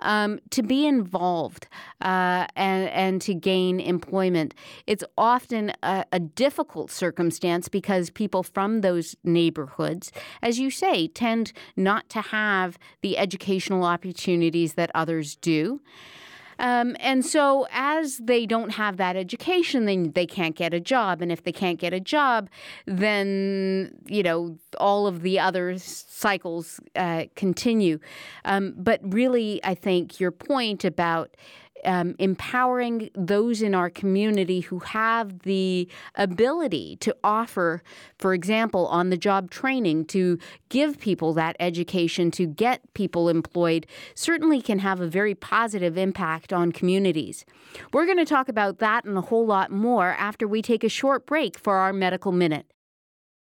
um, 0.00 0.40
to 0.50 0.62
be 0.62 0.86
involved 0.86 1.68
uh, 2.00 2.46
and, 2.56 2.88
and 2.90 3.22
to 3.22 3.34
gain 3.34 3.80
employment. 3.80 4.54
It's 4.86 5.04
often 5.16 5.72
a, 5.82 6.04
a 6.12 6.20
difficult 6.20 6.90
circumstance 6.90 7.68
because 7.68 8.10
people 8.10 8.42
from 8.42 8.80
those 8.80 9.16
neighborhoods, 9.24 10.12
as 10.42 10.58
you 10.58 10.70
say, 10.70 11.08
tend 11.08 11.52
not 11.76 12.08
to 12.10 12.20
have 12.20 12.78
the 13.02 13.18
educational 13.18 13.84
opportunities 13.84 14.74
that 14.74 14.90
others 14.94 15.36
do. 15.36 15.80
Um, 16.58 16.96
and 17.00 17.24
so, 17.24 17.66
as 17.70 18.18
they 18.18 18.46
don't 18.46 18.70
have 18.70 18.96
that 18.96 19.16
education, 19.16 19.84
then 19.84 20.12
they 20.12 20.26
can't 20.26 20.56
get 20.56 20.72
a 20.72 20.80
job. 20.80 21.22
And 21.22 21.30
if 21.30 21.42
they 21.42 21.52
can't 21.52 21.78
get 21.78 21.92
a 21.92 22.00
job, 22.00 22.48
then, 22.86 23.92
you 24.06 24.22
know, 24.22 24.58
all 24.78 25.06
of 25.06 25.22
the 25.22 25.38
other 25.38 25.78
cycles 25.78 26.80
uh, 26.94 27.24
continue. 27.34 27.98
Um, 28.44 28.74
but 28.76 29.00
really, 29.02 29.60
I 29.64 29.74
think 29.74 30.20
your 30.20 30.30
point 30.30 30.84
about 30.84 31.36
um, 31.86 32.14
empowering 32.18 33.10
those 33.14 33.62
in 33.62 33.74
our 33.74 33.88
community 33.88 34.60
who 34.60 34.80
have 34.80 35.40
the 35.40 35.88
ability 36.16 36.96
to 36.96 37.16
offer, 37.24 37.82
for 38.18 38.34
example, 38.34 38.86
on 38.88 39.10
the 39.10 39.16
job 39.16 39.50
training, 39.50 40.04
to 40.06 40.38
give 40.68 40.98
people 40.98 41.32
that 41.34 41.56
education, 41.60 42.30
to 42.32 42.46
get 42.46 42.82
people 42.94 43.28
employed, 43.28 43.86
certainly 44.14 44.60
can 44.60 44.80
have 44.80 45.00
a 45.00 45.06
very 45.06 45.34
positive 45.34 45.96
impact 45.96 46.52
on 46.52 46.72
communities. 46.72 47.44
We're 47.92 48.06
going 48.06 48.18
to 48.18 48.24
talk 48.24 48.48
about 48.48 48.78
that 48.78 49.04
and 49.04 49.16
a 49.16 49.22
whole 49.22 49.46
lot 49.46 49.70
more 49.70 50.08
after 50.18 50.46
we 50.46 50.62
take 50.62 50.84
a 50.84 50.88
short 50.88 51.26
break 51.26 51.58
for 51.58 51.76
our 51.76 51.92
Medical 51.92 52.32
Minute. 52.32 52.66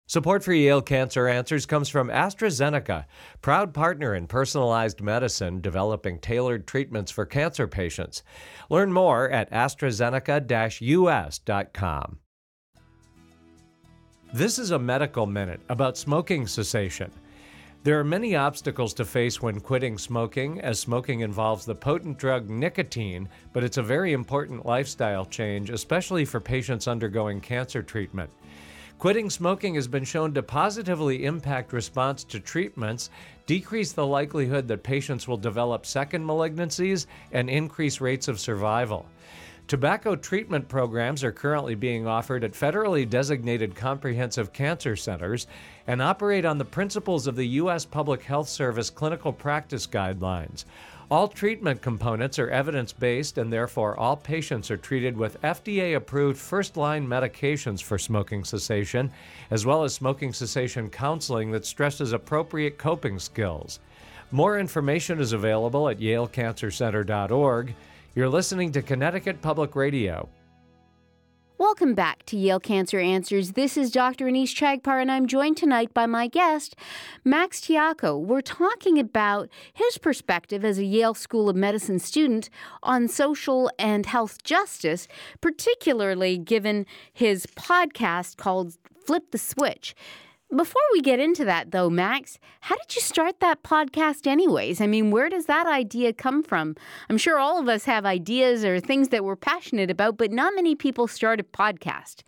Support 0.09 0.43
for 0.43 0.53
Yale 0.53 0.81
Cancer 0.81 1.27
Answers 1.27 1.67
comes 1.67 1.87
from 1.87 2.09
AstraZeneca, 2.09 3.05
proud 3.43 3.75
partner 3.75 4.15
in 4.15 4.25
personalized 4.25 5.01
medicine, 5.01 5.61
developing 5.61 6.17
tailored 6.17 6.65
treatments 6.65 7.11
for 7.11 7.27
cancer 7.27 7.67
patients. 7.67 8.23
Learn 8.71 8.91
more 8.91 9.29
at 9.29 9.51
AstraZeneca-US.com. 9.51 12.19
This 14.33 14.57
is 14.57 14.71
a 14.71 14.79
medical 14.79 15.27
minute 15.27 15.61
about 15.69 15.95
smoking 15.95 16.47
cessation. 16.47 17.11
There 17.83 17.99
are 17.99 18.03
many 18.03 18.35
obstacles 18.35 18.95
to 18.95 19.05
face 19.05 19.43
when 19.43 19.59
quitting 19.59 19.99
smoking, 19.99 20.59
as 20.61 20.79
smoking 20.79 21.19
involves 21.19 21.65
the 21.65 21.75
potent 21.75 22.17
drug 22.17 22.49
nicotine, 22.49 23.29
but 23.53 23.63
it's 23.63 23.77
a 23.77 23.83
very 23.83 24.13
important 24.13 24.65
lifestyle 24.65 25.25
change, 25.25 25.69
especially 25.69 26.25
for 26.25 26.39
patients 26.39 26.87
undergoing 26.87 27.39
cancer 27.39 27.83
treatment. 27.83 28.31
Quitting 28.99 29.29
smoking 29.29 29.75
has 29.75 29.87
been 29.87 30.03
shown 30.03 30.33
to 30.33 30.43
positively 30.43 31.23
impact 31.23 31.71
response 31.71 32.25
to 32.25 32.37
treatments, 32.37 33.09
decrease 33.45 33.93
the 33.93 34.05
likelihood 34.05 34.67
that 34.67 34.83
patients 34.83 35.25
will 35.25 35.37
develop 35.37 35.85
second 35.85 36.25
malignancies, 36.25 37.05
and 37.31 37.49
increase 37.49 38.01
rates 38.01 38.27
of 38.27 38.41
survival. 38.41 39.05
Tobacco 39.69 40.17
treatment 40.17 40.67
programs 40.67 41.23
are 41.23 41.31
currently 41.31 41.75
being 41.75 42.07
offered 42.07 42.43
at 42.43 42.51
federally 42.51 43.09
designated 43.09 43.73
comprehensive 43.73 44.51
cancer 44.51 44.97
centers 44.97 45.47
and 45.87 46.01
operate 46.01 46.43
on 46.43 46.57
the 46.57 46.65
principles 46.65 47.25
of 47.25 47.37
the 47.37 47.47
U.S. 47.47 47.85
Public 47.85 48.21
Health 48.23 48.49
Service 48.49 48.89
clinical 48.89 49.31
practice 49.31 49.87
guidelines. 49.87 50.65
All 51.11 51.27
treatment 51.27 51.81
components 51.81 52.37
are 52.37 52.51
evidence 52.51 52.93
based, 52.93 53.39
and 53.39 53.51
therefore 53.51 53.99
all 53.99 54.15
patients 54.15 54.69
are 54.69 54.77
treated 54.77 55.17
with 55.17 55.41
FDA 55.41 55.95
approved 55.95 56.37
first 56.37 56.77
line 56.77 57.07
medications 57.07 57.81
for 57.81 57.97
smoking 57.97 58.43
cessation, 58.43 59.11
as 59.49 59.65
well 59.65 59.83
as 59.83 59.91
smoking 59.91 60.33
cessation 60.33 60.87
counseling 60.87 61.49
that 61.49 61.65
stresses 61.65 62.13
appropriate 62.13 62.77
coping 62.77 63.17
skills. 63.17 63.79
More 64.29 64.59
information 64.59 65.19
is 65.19 65.33
available 65.33 65.89
at 65.89 65.97
yalecancercenter.org. 65.97 67.73
You're 68.13 68.29
listening 68.29 68.71
to 68.73 68.83
Connecticut 68.83 69.41
Public 69.41 69.75
Radio. 69.75 70.29
Welcome 71.59 71.93
back 71.93 72.25
to 72.27 72.37
Yale 72.37 72.61
Cancer 72.61 72.99
Answers. 72.99 73.51
This 73.51 73.75
is 73.75 73.91
Dr. 73.91 74.27
Anees 74.27 74.55
Chagpar, 74.55 75.01
and 75.01 75.11
I'm 75.11 75.27
joined 75.27 75.57
tonight 75.57 75.93
by 75.93 76.05
my 76.05 76.27
guest, 76.27 76.73
Max 77.25 77.59
Tiako. 77.59 78.17
We're 78.17 78.39
talking 78.39 78.97
about 78.97 79.49
his 79.73 79.97
perspective 79.97 80.63
as 80.63 80.77
a 80.77 80.85
Yale 80.85 81.13
School 81.13 81.49
of 81.49 81.57
Medicine 81.57 81.99
student 81.99 82.49
on 82.81 83.09
social 83.09 83.69
and 83.77 84.05
health 84.05 84.41
justice, 84.41 85.05
particularly 85.41 86.37
given 86.37 86.85
his 87.11 87.45
podcast 87.45 88.37
called 88.37 88.77
Flip 89.05 89.29
the 89.31 89.37
Switch. 89.37 89.93
Before 90.55 90.81
we 90.93 91.01
get 91.01 91.19
into 91.19 91.45
that, 91.45 91.69
though, 91.69 91.91
Max, 91.91 92.39
how 92.61 92.75
did 92.75 92.95
you 92.95 93.01
start 93.01 93.39
that 93.39 93.61
podcast, 93.61 94.25
anyways? 94.25 94.81
I 94.81 94.87
mean, 94.87 95.11
where 95.11 95.29
does 95.29 95.45
that 95.45 95.67
idea 95.67 96.11
come 96.11 96.41
from? 96.41 96.75
I'm 97.07 97.19
sure 97.19 97.37
all 97.37 97.59
of 97.59 97.67
us 97.67 97.85
have 97.85 98.03
ideas 98.03 98.65
or 98.65 98.79
things 98.79 99.09
that 99.09 99.23
we're 99.23 99.35
passionate 99.35 99.91
about, 99.91 100.17
but 100.17 100.31
not 100.31 100.55
many 100.55 100.73
people 100.73 101.07
start 101.07 101.39
a 101.39 101.43
podcast. 101.43 102.23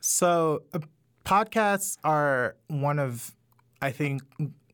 So, 0.00 0.62
uh, 0.72 0.78
podcasts 1.26 1.98
are 2.02 2.56
one 2.68 2.98
of, 2.98 3.34
I 3.82 3.90
think, 3.90 4.22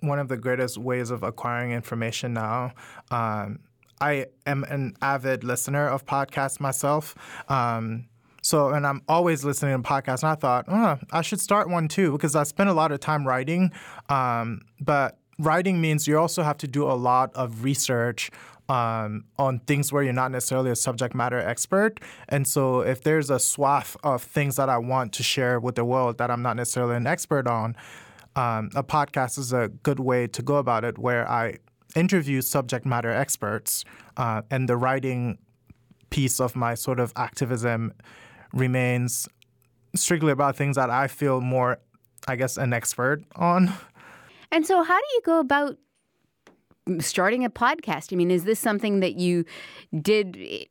one 0.00 0.20
of 0.20 0.28
the 0.28 0.36
greatest 0.36 0.78
ways 0.78 1.10
of 1.10 1.24
acquiring 1.24 1.72
information 1.72 2.34
now. 2.34 2.72
Um, 3.10 3.58
I 4.00 4.26
am 4.46 4.62
an 4.64 4.94
avid 5.02 5.42
listener 5.42 5.88
of 5.88 6.06
podcasts 6.06 6.60
myself. 6.60 7.16
Um, 7.48 8.06
so, 8.46 8.68
and 8.68 8.86
I'm 8.86 9.02
always 9.08 9.44
listening 9.44 9.82
to 9.82 9.88
podcasts. 9.88 10.22
And 10.22 10.30
I 10.30 10.36
thought, 10.36 10.66
oh, 10.68 11.00
I 11.10 11.22
should 11.22 11.40
start 11.40 11.68
one 11.68 11.88
too 11.88 12.12
because 12.12 12.36
I 12.36 12.44
spend 12.44 12.68
a 12.70 12.74
lot 12.74 12.92
of 12.92 13.00
time 13.00 13.26
writing. 13.26 13.72
Um, 14.08 14.60
but 14.80 15.18
writing 15.40 15.80
means 15.80 16.06
you 16.06 16.16
also 16.16 16.44
have 16.44 16.56
to 16.58 16.68
do 16.68 16.84
a 16.84 16.94
lot 16.94 17.34
of 17.34 17.64
research 17.64 18.30
um, 18.68 19.24
on 19.36 19.58
things 19.66 19.92
where 19.92 20.04
you're 20.04 20.12
not 20.12 20.30
necessarily 20.30 20.70
a 20.70 20.76
subject 20.76 21.12
matter 21.12 21.38
expert. 21.38 21.98
And 22.28 22.46
so, 22.46 22.82
if 22.82 23.02
there's 23.02 23.30
a 23.30 23.40
swath 23.40 23.96
of 24.04 24.22
things 24.22 24.54
that 24.56 24.68
I 24.68 24.78
want 24.78 25.12
to 25.14 25.24
share 25.24 25.58
with 25.58 25.74
the 25.74 25.84
world 25.84 26.18
that 26.18 26.30
I'm 26.30 26.42
not 26.42 26.54
necessarily 26.54 26.94
an 26.94 27.06
expert 27.08 27.48
on, 27.48 27.74
um, 28.36 28.70
a 28.76 28.84
podcast 28.84 29.38
is 29.38 29.52
a 29.52 29.70
good 29.82 29.98
way 29.98 30.28
to 30.28 30.40
go 30.40 30.56
about 30.56 30.84
it 30.84 30.98
where 30.98 31.28
I 31.28 31.58
interview 31.96 32.42
subject 32.42 32.86
matter 32.86 33.10
experts 33.10 33.84
uh, 34.16 34.42
and 34.52 34.68
the 34.68 34.76
writing 34.76 35.38
piece 36.10 36.38
of 36.38 36.54
my 36.54 36.74
sort 36.74 37.00
of 37.00 37.12
activism 37.16 37.92
remains 38.52 39.28
strictly 39.94 40.32
about 40.32 40.56
things 40.56 40.76
that 40.76 40.90
I 40.90 41.08
feel 41.08 41.40
more, 41.40 41.78
I 42.28 42.36
guess, 42.36 42.56
an 42.56 42.72
expert 42.72 43.24
on. 43.34 43.72
And 44.52 44.66
so, 44.66 44.82
how 44.82 44.98
do 44.98 45.06
you 45.14 45.20
go 45.24 45.40
about 45.40 45.76
starting 47.00 47.44
a 47.44 47.50
podcast? 47.50 48.12
I 48.12 48.16
mean, 48.16 48.30
is 48.30 48.44
this 48.44 48.60
something 48.60 49.00
that 49.00 49.16
you 49.16 49.44
did 50.00 50.66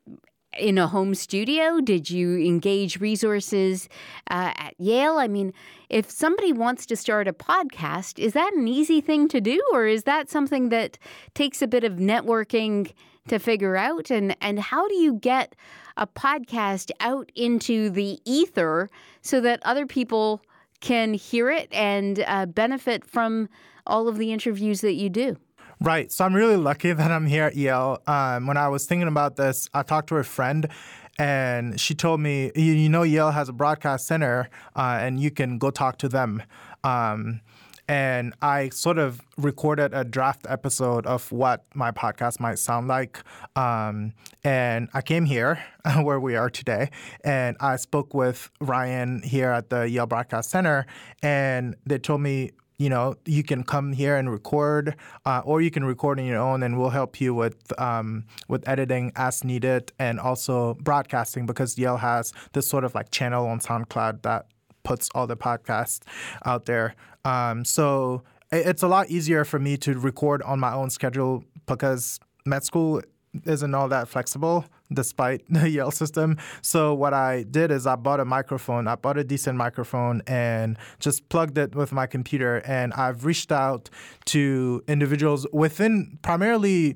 in 0.57 0.77
a 0.77 0.87
home 0.87 1.13
studio? 1.15 1.81
Did 1.81 2.09
you 2.09 2.37
engage 2.37 2.99
resources 2.99 3.89
uh, 4.29 4.53
at 4.55 4.73
Yale? 4.79 5.17
I 5.17 5.27
mean, 5.27 5.53
if 5.89 6.09
somebody 6.09 6.53
wants 6.53 6.85
to 6.87 6.95
start 6.95 7.27
a 7.27 7.33
podcast, 7.33 8.19
is 8.19 8.33
that 8.33 8.53
an 8.53 8.67
easy 8.67 9.01
thing 9.01 9.27
to 9.29 9.41
do, 9.41 9.61
or 9.73 9.85
is 9.85 10.03
that 10.03 10.29
something 10.29 10.69
that 10.69 10.97
takes 11.33 11.61
a 11.61 11.67
bit 11.67 11.83
of 11.83 11.93
networking 11.93 12.91
to 13.27 13.39
figure 13.39 13.75
out? 13.75 14.09
And 14.09 14.35
and 14.41 14.59
how 14.59 14.87
do 14.87 14.95
you 14.95 15.15
get 15.15 15.55
a 15.97 16.07
podcast 16.07 16.91
out 16.99 17.31
into 17.35 17.89
the 17.89 18.19
ether 18.25 18.89
so 19.21 19.41
that 19.41 19.59
other 19.63 19.85
people 19.85 20.41
can 20.81 21.13
hear 21.13 21.49
it 21.49 21.67
and 21.71 22.23
uh, 22.27 22.45
benefit 22.45 23.05
from 23.05 23.49
all 23.87 24.07
of 24.07 24.17
the 24.17 24.31
interviews 24.31 24.81
that 24.81 24.93
you 24.93 25.09
do. 25.09 25.37
Right. 25.81 26.11
So 26.11 26.25
I'm 26.25 26.33
really 26.33 26.57
lucky 26.57 26.93
that 26.93 27.11
I'm 27.11 27.25
here 27.25 27.45
at 27.45 27.55
Yale. 27.55 28.01
Um, 28.07 28.47
when 28.47 28.57
I 28.57 28.67
was 28.69 28.85
thinking 28.85 29.07
about 29.07 29.35
this, 29.35 29.69
I 29.73 29.83
talked 29.83 30.09
to 30.09 30.17
a 30.17 30.23
friend 30.23 30.69
and 31.17 31.79
she 31.79 31.95
told 31.95 32.19
me, 32.19 32.51
you, 32.55 32.89
know, 32.89 33.03
Yale 33.03 33.31
has 33.31 33.49
a 33.49 33.53
broadcast 33.53 34.07
center 34.07 34.49
uh, 34.75 34.99
and 35.01 35.19
you 35.19 35.31
can 35.31 35.57
go 35.57 35.71
talk 35.71 35.97
to 35.99 36.09
them. 36.09 36.43
Um, 36.83 37.41
and 37.87 38.33
I 38.41 38.69
sort 38.69 38.97
of 38.97 39.21
recorded 39.37 39.93
a 39.93 40.03
draft 40.03 40.45
episode 40.49 41.05
of 41.05 41.31
what 41.31 41.65
my 41.73 41.91
podcast 41.91 42.39
might 42.39 42.59
sound 42.59 42.87
like. 42.87 43.21
Um, 43.55 44.13
and 44.43 44.89
I 44.93 45.01
came 45.01 45.25
here 45.25 45.63
where 46.01 46.19
we 46.19 46.35
are 46.35 46.49
today, 46.49 46.89
and 47.23 47.57
I 47.59 47.75
spoke 47.75 48.13
with 48.13 48.49
Ryan 48.59 49.21
here 49.21 49.49
at 49.49 49.69
the 49.69 49.89
Yale 49.89 50.07
Broadcast 50.07 50.49
Center, 50.49 50.85
and 51.21 51.75
they 51.85 51.99
told 51.99 52.21
me 52.21 52.51
you 52.77 52.89
know, 52.89 53.15
you 53.25 53.43
can 53.43 53.63
come 53.63 53.93
here 53.93 54.17
and 54.17 54.29
record, 54.29 54.95
uh, 55.25 55.41
or 55.45 55.61
you 55.61 55.71
can 55.71 55.85
record 55.85 56.19
on 56.19 56.25
your 56.25 56.39
own, 56.39 56.61
and 56.61 56.77
we'll 56.77 56.89
help 56.89 57.21
you 57.21 57.33
with 57.33 57.57
um, 57.79 58.25
with 58.47 58.67
editing 58.67 59.11
as 59.15 59.43
needed, 59.43 59.93
and 59.97 60.19
also 60.19 60.73
broadcasting 60.75 61.45
because 61.45 61.77
Yale 61.77 61.97
has 61.97 62.33
this 62.53 62.67
sort 62.67 62.83
of 62.83 62.93
like 62.93 63.11
channel 63.11 63.47
on 63.47 63.59
SoundCloud 63.59 64.23
that 64.23 64.47
puts 64.85 65.09
all 65.13 65.27
the 65.27 65.35
podcasts 65.35 66.01
out 66.45 66.65
there. 66.65 66.95
Um, 67.25 67.65
so 67.65 68.23
it's 68.51 68.83
a 68.83 68.87
lot 68.87 69.09
easier 69.09 69.43
for 69.43 69.59
me 69.59 69.75
to 69.77 69.99
record 69.99 70.41
on 70.43 70.59
my 70.59 70.71
own 70.71 70.89
schedule 70.89 71.43
because 71.65 72.19
med 72.45 72.63
school 72.63 73.01
isn't 73.43 73.73
all 73.75 73.89
that 73.89 74.07
flexible 74.07 74.63
despite 74.93 75.43
the 75.49 75.69
Yale 75.69 75.91
system. 75.91 76.37
So 76.61 76.93
what 76.93 77.13
I 77.13 77.43
did 77.43 77.71
is 77.71 77.87
I 77.87 77.95
bought 77.95 78.19
a 78.19 78.25
microphone. 78.25 78.87
I 78.87 78.95
bought 78.95 79.17
a 79.17 79.23
decent 79.23 79.57
microphone 79.57 80.21
and 80.27 80.77
just 80.99 81.27
plugged 81.29 81.57
it 81.57 81.75
with 81.75 81.91
my 81.91 82.05
computer. 82.05 82.57
And 82.65 82.93
I've 82.93 83.25
reached 83.25 83.51
out 83.51 83.89
to 84.25 84.83
individuals 84.87 85.47
within 85.51 86.19
primarily 86.21 86.95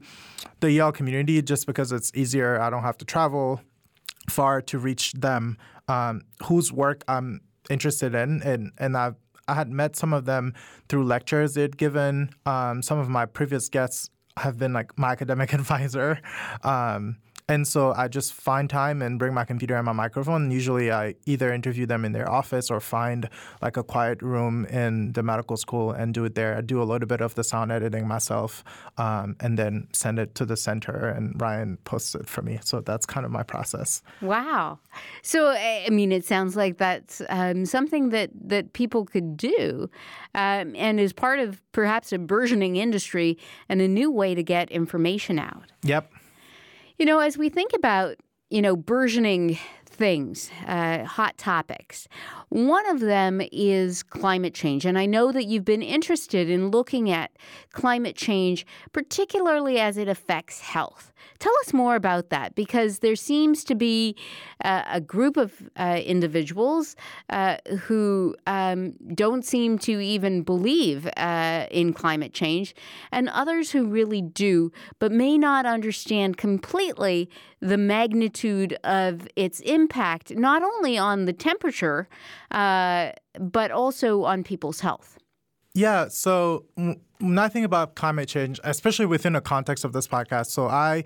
the 0.59 0.71
Yale 0.71 0.91
community 0.91 1.41
just 1.41 1.65
because 1.65 1.91
it's 1.91 2.11
easier. 2.15 2.61
I 2.61 2.69
don't 2.69 2.83
have 2.83 2.97
to 2.99 3.05
travel 3.05 3.61
far 4.29 4.61
to 4.61 4.77
reach 4.77 5.13
them 5.13 5.57
um, 5.87 6.21
whose 6.43 6.71
work 6.71 7.03
I'm 7.07 7.41
interested 7.69 8.15
in, 8.15 8.41
and 8.43 8.71
and 8.77 8.97
I've 8.97 9.15
I 9.47 9.55
had 9.55 9.69
met 9.69 9.95
some 9.95 10.13
of 10.13 10.25
them 10.25 10.53
through 10.87 11.05
lectures 11.05 11.55
they'd 11.55 11.75
given. 11.75 12.29
Um, 12.45 12.81
some 12.81 12.99
of 12.99 13.09
my 13.09 13.25
previous 13.25 13.67
guests 13.67 14.09
have 14.37 14.57
been 14.57 14.73
like 14.73 14.97
my 14.97 15.11
academic 15.11 15.53
advisor. 15.59 16.19
Um, 16.63 17.17
and 17.49 17.67
so 17.67 17.93
I 17.93 18.07
just 18.07 18.33
find 18.33 18.69
time 18.69 19.01
and 19.01 19.17
bring 19.17 19.33
my 19.33 19.43
computer 19.43 19.75
and 19.75 19.83
my 19.83 19.91
microphone. 19.91 20.43
And 20.43 20.53
usually 20.53 20.91
I 20.91 21.15
either 21.25 21.51
interview 21.51 21.87
them 21.87 22.05
in 22.05 22.11
their 22.11 22.29
office 22.29 22.69
or 22.69 22.79
find 22.79 23.27
like 23.59 23.75
a 23.75 23.81
quiet 23.83 24.21
room 24.21 24.65
in 24.65 25.13
the 25.13 25.23
medical 25.23 25.57
school 25.57 25.91
and 25.91 26.13
do 26.13 26.23
it 26.25 26.35
there. 26.35 26.55
I 26.55 26.61
do 26.61 26.79
a 26.79 26.85
little 26.85 27.07
bit 27.07 27.21
of 27.21 27.33
the 27.33 27.43
sound 27.43 27.71
editing 27.71 28.07
myself 28.07 28.63
um, 28.99 29.35
and 29.39 29.57
then 29.57 29.87
send 29.93 30.19
it 30.19 30.35
to 30.35 30.45
the 30.45 30.55
center 30.55 31.09
and 31.09 31.41
Ryan 31.41 31.77
posts 31.85 32.13
it 32.13 32.29
for 32.29 32.43
me. 32.43 32.59
So 32.63 32.81
that's 32.81 33.07
kind 33.07 33.25
of 33.25 33.31
my 33.31 33.41
process. 33.41 34.03
Wow. 34.21 34.77
So, 35.23 35.47
I 35.47 35.89
mean, 35.89 36.11
it 36.11 36.25
sounds 36.25 36.55
like 36.55 36.77
that's 36.77 37.19
um, 37.29 37.65
something 37.65 38.09
that, 38.09 38.29
that 38.47 38.73
people 38.73 39.05
could 39.05 39.35
do 39.35 39.89
um, 40.35 40.75
and 40.75 40.99
is 40.99 41.13
part 41.13 41.39
of 41.39 41.63
perhaps 41.71 42.13
a 42.13 42.19
burgeoning 42.19 42.75
industry 42.75 43.39
and 43.67 43.81
a 43.81 43.87
new 43.87 44.11
way 44.11 44.35
to 44.35 44.43
get 44.43 44.69
information 44.69 45.39
out. 45.39 45.63
Yep. 45.81 46.11
You 46.99 47.05
know, 47.05 47.19
as 47.19 47.37
we 47.37 47.47
think 47.47 47.71
about, 47.73 48.17
you 48.49 48.61
know, 48.61 48.75
burgeoning 48.75 49.57
things, 49.99 50.49
uh, 50.65 51.03
hot 51.03 51.37
topics. 51.37 52.07
One 52.47 52.89
of 52.89 53.01
them 53.01 53.41
is 53.51 54.01
climate 54.01 54.53
change. 54.53 54.85
And 54.85 54.97
I 54.97 55.05
know 55.05 55.33
that 55.33 55.43
you've 55.43 55.65
been 55.65 55.81
interested 55.81 56.49
in 56.49 56.71
looking 56.71 57.11
at 57.11 57.31
climate 57.73 58.15
change, 58.15 58.65
particularly 58.93 59.77
as 59.77 59.97
it 59.97 60.07
affects 60.07 60.61
health. 60.61 61.11
Tell 61.39 61.53
us 61.59 61.73
more 61.73 61.95
about 61.95 62.29
that 62.29 62.55
because 62.55 62.99
there 62.99 63.15
seems 63.17 63.65
to 63.65 63.75
be 63.75 64.15
uh, 64.63 64.83
a 64.89 65.01
group 65.01 65.35
of 65.35 65.69
uh, 65.75 65.99
individuals 66.05 66.95
uh, 67.29 67.57
who 67.81 68.35
um, 68.47 68.93
don't 69.13 69.45
seem 69.45 69.77
to 69.79 69.99
even 69.99 70.43
believe 70.43 71.09
uh, 71.17 71.67
in 71.71 71.93
climate 71.93 72.33
change, 72.33 72.73
and 73.11 73.27
others 73.29 73.71
who 73.71 73.85
really 73.85 74.21
do, 74.21 74.71
but 74.97 75.11
may 75.11 75.37
not 75.37 75.65
understand 75.65 76.37
completely 76.37 77.29
the 77.61 77.77
magnitude 77.77 78.77
of 78.85 79.27
its 79.35 79.59
impact 79.61 79.88
impact 79.89 80.35
not 80.35 80.61
only 80.61 80.97
on 80.97 81.25
the 81.25 81.33
temperature, 81.33 82.07
uh, 82.51 83.11
but 83.39 83.71
also 83.71 84.23
on 84.23 84.43
people's 84.43 84.81
health. 84.81 85.17
Yeah. 85.73 86.07
So 86.09 86.65
when 86.75 87.39
I 87.39 87.47
think 87.47 87.65
about 87.65 87.95
climate 87.95 88.29
change, 88.29 88.59
especially 88.63 89.05
within 89.05 89.33
the 89.33 89.41
context 89.41 89.85
of 89.85 89.93
this 89.93 90.07
podcast, 90.07 90.47
so 90.47 90.67
I 90.67 91.03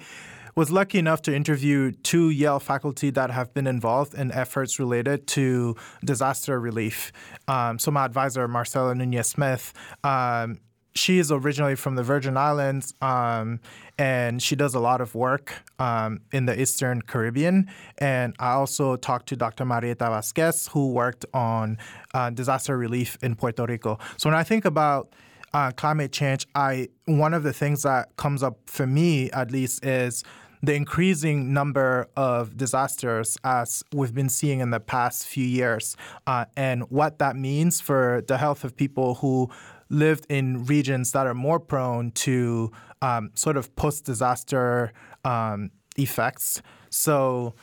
was 0.55 0.69
lucky 0.69 0.99
enough 0.99 1.21
to 1.23 1.35
interview 1.35 1.91
two 2.03 2.29
Yale 2.29 2.59
faculty 2.59 3.09
that 3.11 3.31
have 3.31 3.53
been 3.53 3.67
involved 3.67 4.13
in 4.13 4.31
efforts 4.31 4.79
related 4.79 5.25
to 5.27 5.75
disaster 6.05 6.59
relief. 6.59 7.11
Um, 7.47 7.79
so 7.79 7.89
my 7.91 8.05
advisor, 8.05 8.47
Marcella 8.47 8.93
Nunez 8.93 9.27
Smith, 9.27 9.73
um, 10.03 10.59
she 10.95 11.19
is 11.19 11.31
originally 11.31 11.75
from 11.75 11.95
the 11.95 12.03
Virgin 12.03 12.37
Islands, 12.37 12.93
um, 13.01 13.59
and 13.97 14.41
she 14.41 14.55
does 14.55 14.75
a 14.75 14.79
lot 14.79 15.01
of 15.01 15.15
work 15.15 15.63
um, 15.79 16.21
in 16.31 16.45
the 16.45 16.59
Eastern 16.59 17.01
Caribbean. 17.01 17.69
And 17.97 18.35
I 18.39 18.51
also 18.51 18.95
talked 18.95 19.27
to 19.29 19.35
Dr. 19.35 19.65
Marietta 19.65 20.05
Vasquez, 20.05 20.67
who 20.67 20.91
worked 20.91 21.25
on 21.33 21.77
uh, 22.13 22.29
disaster 22.29 22.77
relief 22.77 23.17
in 23.21 23.35
Puerto 23.35 23.65
Rico. 23.65 23.97
So 24.17 24.29
when 24.29 24.37
I 24.37 24.43
think 24.43 24.65
about 24.65 25.13
uh, 25.53 25.71
climate 25.71 26.11
change, 26.11 26.47
I 26.55 26.89
one 27.05 27.33
of 27.33 27.43
the 27.43 27.53
things 27.53 27.83
that 27.83 28.15
comes 28.17 28.41
up 28.43 28.57
for 28.65 28.87
me, 28.87 29.29
at 29.31 29.51
least, 29.51 29.85
is 29.85 30.23
the 30.63 30.73
increasing 30.73 31.53
number 31.53 32.07
of 32.15 32.55
disasters 32.55 33.37
as 33.43 33.83
we've 33.93 34.13
been 34.13 34.29
seeing 34.29 34.61
in 34.61 34.69
the 34.69 34.79
past 34.79 35.27
few 35.27 35.45
years, 35.45 35.95
uh, 36.25 36.45
and 36.55 36.89
what 36.89 37.19
that 37.19 37.35
means 37.35 37.81
for 37.81 38.23
the 38.27 38.37
health 38.37 38.63
of 38.63 38.75
people 38.75 39.15
who 39.15 39.49
lived 39.93 40.25
in 40.29 40.65
regions 40.65 41.11
that 41.11 41.27
are 41.27 41.33
more 41.33 41.59
prone 41.59 42.11
to 42.11 42.71
um, 43.01 43.31
sort 43.35 43.57
of 43.57 43.73
post 43.75 44.05
disaster 44.05 44.91
um, 45.23 45.71
effects. 45.97 46.61
So, 46.89 47.53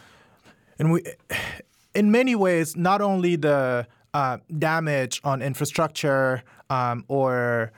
and 0.78 0.92
we, 0.92 1.02
in 1.94 2.10
many 2.10 2.34
ways, 2.34 2.76
not 2.76 3.00
only 3.00 3.36
the 3.36 3.86
uh, 4.14 4.38
damage 4.58 5.20
on 5.24 5.42
infrastructure 5.42 6.42
um, 6.68 7.04
or 7.08 7.72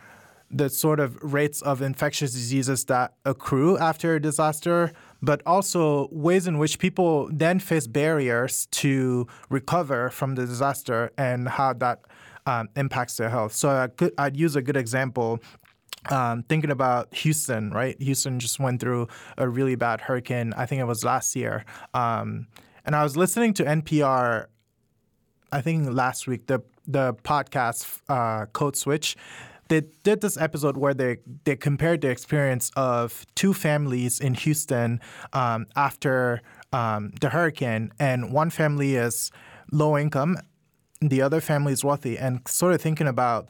the 0.51 0.69
sort 0.69 1.01
of 1.01 1.17
rates 1.23 1.63
of 1.63 1.81
infectious 1.81 2.33
diseases 2.33 2.85
that 2.85 3.15
accrue 3.25 3.79
after 3.79 4.17
a 4.17 4.21
disaster, 4.21 4.93
but 5.23 5.41
also 5.47 6.09
ways 6.13 6.47
in 6.47 6.59
which 6.59 6.79
people 6.79 7.31
then 7.33 7.59
face 7.59 7.87
barriers 7.87 8.67
to 8.67 9.27
recover 9.49 10.11
from 10.11 10.35
the 10.35 10.45
disaster 10.45 11.11
and 11.17 11.49
how 11.49 11.73
that 11.73 12.01
um, 12.47 12.69
impacts 12.77 13.17
their 13.17 13.31
health. 13.31 13.53
So 13.53 13.71
I 13.71 13.89
could, 13.89 14.13
I'd 14.19 14.37
use 14.37 14.57
a 14.57 14.63
good 14.63 14.77
example. 14.77 15.41
Um, 16.11 16.43
thinking 16.43 16.73
about 16.73 17.15
Houston, 17.15 17.71
right? 17.71 18.01
Houston 18.03 18.41
just 18.41 18.59
went 18.59 18.81
through 18.81 19.07
a 19.39 19.49
really 19.49 19.77
bad 19.77 20.01
hurricane. 20.01 20.53
I 20.57 20.67
think 20.67 20.81
it 20.81 20.85
was 20.85 21.05
last 21.05 21.37
year. 21.37 21.65
Um, 21.95 22.49
and 22.85 22.97
I 22.97 23.05
was 23.05 23.17
listening 23.17 23.55
to 23.55 23.65
NPR, 23.65 24.47
I 25.53 25.61
think 25.61 25.93
last 25.93 26.27
week, 26.27 26.47
the 26.49 26.61
the 26.89 27.15
podcast 27.23 28.01
uh, 28.09 28.47
Code 28.47 28.75
Switch, 28.75 29.17
they 29.69 29.83
did 30.03 30.21
this 30.21 30.37
episode 30.37 30.77
where 30.77 30.95
they 30.95 31.19
they 31.45 31.57
compared 31.57 32.01
the 32.01 32.11
experience 32.11 32.71
of 32.77 33.25
two 33.35 33.55
families 33.55 34.21
in 34.21 34.35
Houston 34.35 35.01
um, 35.33 35.67
after 35.77 36.43
um, 36.73 37.13
the 37.21 37.31
hurricane, 37.31 37.93
and 37.99 38.33
one 38.33 38.51
family 38.51 38.97
is 38.97 39.31
low 39.71 39.97
income, 39.97 40.37
the 41.11 41.23
other 41.23 41.41
family 41.41 41.73
is 41.73 41.85
wealthy, 41.85 42.19
and 42.19 42.41
sort 42.47 42.75
of 42.75 42.81
thinking 42.81 43.07
about 43.07 43.49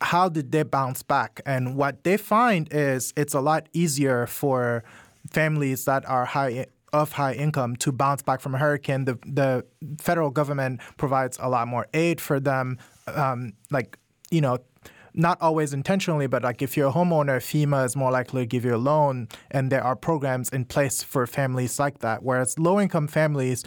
how 0.00 0.28
did 0.28 0.52
they 0.52 0.62
bounce 0.62 1.02
back, 1.02 1.40
and 1.46 1.76
what 1.76 2.04
they 2.04 2.16
find 2.16 2.68
is 2.72 3.12
it's 3.16 3.34
a 3.34 3.40
lot 3.40 3.68
easier 3.72 4.26
for 4.26 4.84
families 5.30 5.84
that 5.84 6.08
are 6.08 6.24
high 6.24 6.66
of 6.92 7.12
high 7.12 7.32
income 7.32 7.74
to 7.74 7.90
bounce 7.90 8.22
back 8.22 8.40
from 8.40 8.54
a 8.54 8.58
hurricane. 8.58 9.04
The 9.04 9.18
the 9.26 9.64
federal 10.00 10.30
government 10.30 10.80
provides 10.96 11.38
a 11.40 11.48
lot 11.48 11.66
more 11.66 11.86
aid 11.92 12.20
for 12.20 12.38
them, 12.38 12.78
um, 13.08 13.52
like 13.70 13.98
you 14.30 14.40
know 14.40 14.58
not 15.14 15.40
always 15.40 15.72
intentionally, 15.72 16.26
but 16.26 16.42
like 16.42 16.60
if 16.60 16.76
you're 16.76 16.88
a 16.88 16.92
homeowner, 16.92 17.38
FEMA 17.38 17.84
is 17.84 17.94
more 17.96 18.10
likely 18.10 18.42
to 18.42 18.46
give 18.46 18.64
you 18.64 18.74
a 18.74 18.78
loan, 18.78 19.28
and 19.50 19.70
there 19.70 19.82
are 19.82 19.96
programs 19.96 20.48
in 20.50 20.64
place 20.64 21.02
for 21.02 21.26
families 21.26 21.78
like 21.78 22.00
that. 22.00 22.22
Whereas 22.22 22.58
low 22.58 22.80
income 22.80 23.06
families 23.06 23.64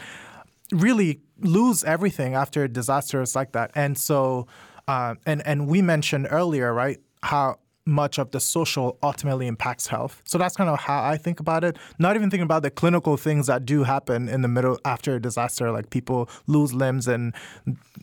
really 0.71 1.21
lose 1.39 1.84
everything 1.84 2.36
after 2.36 2.67
disasters 2.67 3.36
like 3.36 3.52
that. 3.54 3.71
And 3.76 3.97
so, 3.97 4.47
uh, 4.88 5.15
and 5.26 5.45
and 5.45 5.67
we 5.67 5.82
mentioned 5.82 6.28
earlier, 6.32 6.73
right, 6.73 7.00
how 7.23 7.60
much 7.88 8.19
of 8.19 8.32
the 8.32 8.39
social 8.39 8.97
ultimately 9.02 9.47
impacts 9.47 9.88
health. 9.88 10.21
So 10.26 10.38
that's 10.38 10.58
kind 10.58 10.69
of 10.69 10.78
how 10.78 11.04
I 11.04 11.17
think 11.17 11.39
about 11.39 11.63
it. 11.63 11.78
Not 11.97 12.15
even 12.15 12.30
thinking 12.30 12.43
about 12.43 12.62
the 12.62 12.69
clinical 12.69 13.15
things 13.15 13.47
that 13.47 13.65
do 13.65 13.84
happen 13.84 14.28
in 14.28 14.41
the 14.41 14.50
middle 14.50 14.78
after 14.84 15.15
a 15.15 15.21
disaster, 15.21 15.71
like 15.71 15.89
people 15.89 16.30
lose 16.47 16.73
limbs 16.73 17.08
and 17.08 17.34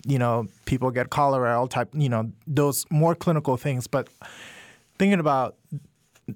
you 0.07 0.19
know 0.19 0.47
people 0.65 0.91
get 0.91 1.11
cholera, 1.11 1.59
all 1.59 1.69
type, 1.69 1.91
you 1.93 2.09
know, 2.09 2.33
those 2.47 2.87
more 2.91 3.15
clinical 3.15 3.57
things. 3.57 3.87
But 3.87 4.09
thinking 4.99 5.21
about 5.21 5.57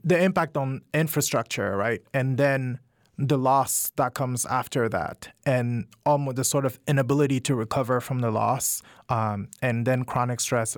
the 0.05 0.23
impact 0.23 0.57
on 0.57 0.83
infrastructure, 0.93 1.75
right, 1.77 2.03
and 2.13 2.37
then 2.37 2.79
the 3.19 3.37
loss 3.37 3.91
that 3.97 4.15
comes 4.15 4.47
after 4.47 4.89
that, 4.89 5.29
and 5.45 5.87
almost 6.07 6.37
the 6.37 6.45
sort 6.45 6.65
of 6.65 6.79
inability 6.87 7.41
to 7.41 7.55
recover 7.55 8.01
from 8.01 8.21
the 8.21 8.31
loss, 8.31 8.83
um, 9.09 9.49
and 9.61 9.87
then 9.87 10.05
chronic 10.05 10.41
stress 10.41 10.77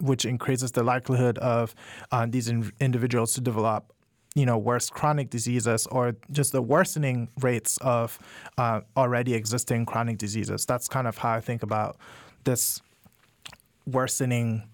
which 0.00 0.24
increases 0.24 0.72
the 0.72 0.82
likelihood 0.82 1.38
of 1.38 1.74
uh, 2.12 2.26
these 2.28 2.48
in- 2.48 2.72
individuals 2.80 3.32
to 3.34 3.40
develop 3.40 3.92
you 4.34 4.44
know 4.44 4.58
worse 4.58 4.90
chronic 4.90 5.30
diseases 5.30 5.86
or 5.86 6.14
just 6.30 6.52
the 6.52 6.60
worsening 6.60 7.28
rates 7.40 7.78
of 7.78 8.18
uh, 8.58 8.80
already 8.96 9.32
existing 9.34 9.86
chronic 9.86 10.18
diseases. 10.18 10.66
That's 10.66 10.88
kind 10.88 11.06
of 11.06 11.18
how 11.18 11.32
i 11.32 11.40
think 11.40 11.62
about 11.62 11.96
this 12.44 12.82
worsening 13.86 14.64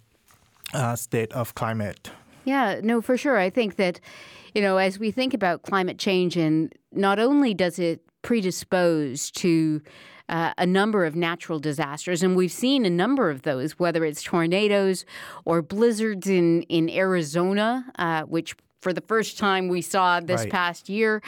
uh, 0.75 0.96
state 0.96 1.33
of 1.33 1.55
climate. 1.55 2.11
Yeah 2.44 2.81
no 2.83 3.01
for 3.01 3.16
sure. 3.16 3.38
I 3.38 3.51
think 3.51 3.77
that 3.77 4.01
you 4.55 4.62
know 4.62 4.79
as 4.79 4.98
we 4.98 5.12
think 5.12 5.33
about 5.33 5.62
climate 5.62 5.98
change 5.98 6.37
and 6.37 6.75
not 6.92 7.18
only 7.18 7.55
does 7.55 7.78
it 7.78 8.02
predispose 8.22 9.31
to 9.31 9.83
uh, 10.28 10.52
a 10.57 10.66
number 10.66 11.05
of 11.05 11.16
natural 11.16 11.59
disasters, 11.59 12.22
and 12.22 12.37
we've 12.37 12.52
seen 12.52 12.87
a 12.87 12.90
number 12.90 13.31
of 13.31 13.42
those, 13.42 13.78
whether 13.78 14.05
it's 14.05 14.22
tornadoes 14.22 15.05
or 15.44 15.62
blizzards 15.62 16.28
in 16.28 16.62
in 16.62 16.88
Arizona, 16.88 17.85
uh, 17.98 18.22
which 18.22 18.57
for 18.83 18.92
the 18.92 19.01
first 19.01 19.38
time 19.38 19.68
we 19.68 19.81
saw 19.81 20.21
this 20.21 20.42
right. 20.42 20.51
past 20.51 20.88
year. 20.88 21.23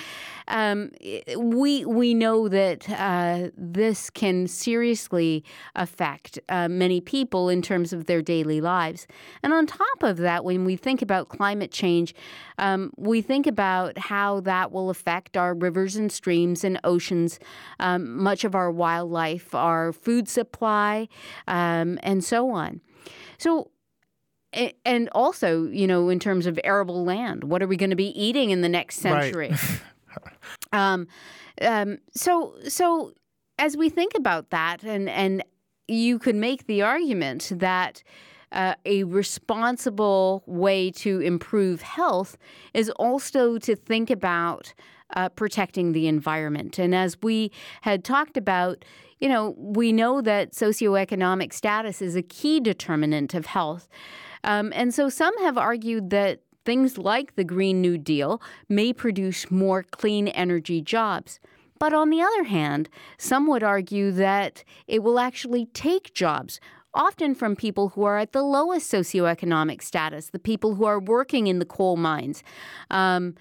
Um, 0.49 0.91
we 1.39 1.85
we 1.87 2.13
know 2.13 2.49
that 2.49 2.91
uh, 2.91 3.51
this 3.57 4.11
can 4.11 4.47
seriously 4.49 5.45
affect 5.75 6.39
uh, 6.49 6.69
many 6.69 7.01
people 7.01 7.49
in 7.49 7.63
terms 7.63 7.93
of 7.93 8.07
their 8.07 8.21
daily 8.21 8.61
lives. 8.61 9.07
And 9.43 9.53
on 9.53 9.67
top 9.67 10.03
of 10.03 10.19
that, 10.19 10.45
when 10.45 10.65
we 10.65 10.77
think 10.77 11.01
about 11.01 11.29
climate 11.29 11.71
change, 11.71 12.15
um, 12.59 12.93
we 12.99 13.23
think 13.23 13.47
about 13.47 13.97
how 13.97 14.41
that 14.41 14.73
will 14.73 14.91
affect 14.91 15.37
our 15.37 15.55
rivers 15.55 15.97
and 15.97 16.11
streams 16.11 16.65
and 16.65 16.79
oceans, 16.83 17.39
um, 17.79 18.17
much 18.23 18.45
of 18.45 18.55
our 18.55 18.71
wildlife, 18.71 19.55
our 19.55 19.93
food 19.93 20.29
supply, 20.29 21.09
um, 21.47 21.99
and 22.03 22.25
so 22.25 22.51
on. 22.51 22.81
So 23.39 23.71
and 24.85 25.09
also, 25.13 25.65
you 25.65 25.87
know, 25.87 26.09
in 26.09 26.19
terms 26.19 26.47
of 26.47 26.59
arable 26.65 27.05
land, 27.05 27.45
what 27.45 27.63
are 27.63 27.67
we 27.67 27.77
going 27.77 27.91
to 27.91 27.97
be 27.97 28.19
eating 28.21 28.51
in 28.51 28.61
the 28.61 28.69
next 28.69 28.97
century? 28.97 29.51
Right. 29.51 30.33
um, 30.73 31.07
um, 31.63 31.99
so, 32.15 32.55
so 32.69 33.13
as 33.59 33.77
we 33.77 33.89
think 33.89 34.13
about 34.15 34.51
that, 34.51 34.83
and 34.83 35.09
and 35.09 35.43
you 35.89 36.19
could 36.19 36.37
make 36.37 36.67
the 36.67 36.83
argument 36.83 37.53
that. 37.57 38.03
Uh, 38.53 38.77
a 38.85 39.03
responsible 39.03 40.45
way 40.47 40.89
to 40.89 41.19
improve 41.19 41.83
health 41.83 42.39
is 42.73 42.89
also 42.91 43.59
to 43.59 43.75
think 43.75 44.11
about 44.11 44.73
uh, 45.15 45.29
protecting 45.31 45.91
the 45.91 46.07
environment. 46.07 46.79
And 46.79 46.95
as 46.95 47.21
we 47.21 47.51
had 47.83 48.05
talked 48.05 48.37
about, 48.37 48.85
you 49.19 49.29
know, 49.29 49.55
we 49.57 49.93
know 49.93 50.21
that 50.21 50.53
socioeconomic 50.53 51.53
status 51.53 52.03
is 52.03 52.15
a 52.15 52.23
key 52.23 52.61
determinant 52.61 53.35
of 53.35 53.47
health. 53.47 53.89
Um, 54.45 54.73
and 54.75 54.95
so 54.95 55.09
some 55.09 55.37
have 55.39 55.59
argued 55.59 56.11
that 56.11 56.41
things 56.65 56.97
like 56.99 57.35
the 57.35 57.45
Green 57.45 57.81
New 57.81 57.99
Deal 57.99 58.41
may 58.69 58.93
produce 58.93 59.51
more 59.51 59.83
clean 59.83 60.29
energy 60.29 60.81
jobs. 60.81 61.41
But 61.79 61.93
on 61.93 62.11
the 62.11 62.23
other 62.23 62.45
hand, 62.45 62.89
some 63.19 63.47
would 63.49 63.63
argue 63.63 64.13
that 64.13 64.65
it 64.87 65.03
will 65.03 65.19
actually 65.19 65.67
take 65.67 66.15
jobs, 66.15 66.61
often 66.95 67.35
from 67.35 67.57
people 67.57 67.91
who 67.91 68.05
are 68.05 68.19
at 68.19 68.33
the 68.33 68.43
lowest 68.43 68.91
socioeconomic 68.91 69.83
status, 69.83 70.29
the 70.29 70.39
people 70.39 70.77
who 70.77 70.85
are 70.85 71.01
working 71.01 71.49
in 71.49 71.59
the 71.59 71.65
coal 71.65 71.97
mines. 71.97 72.43
Um, 72.91 73.35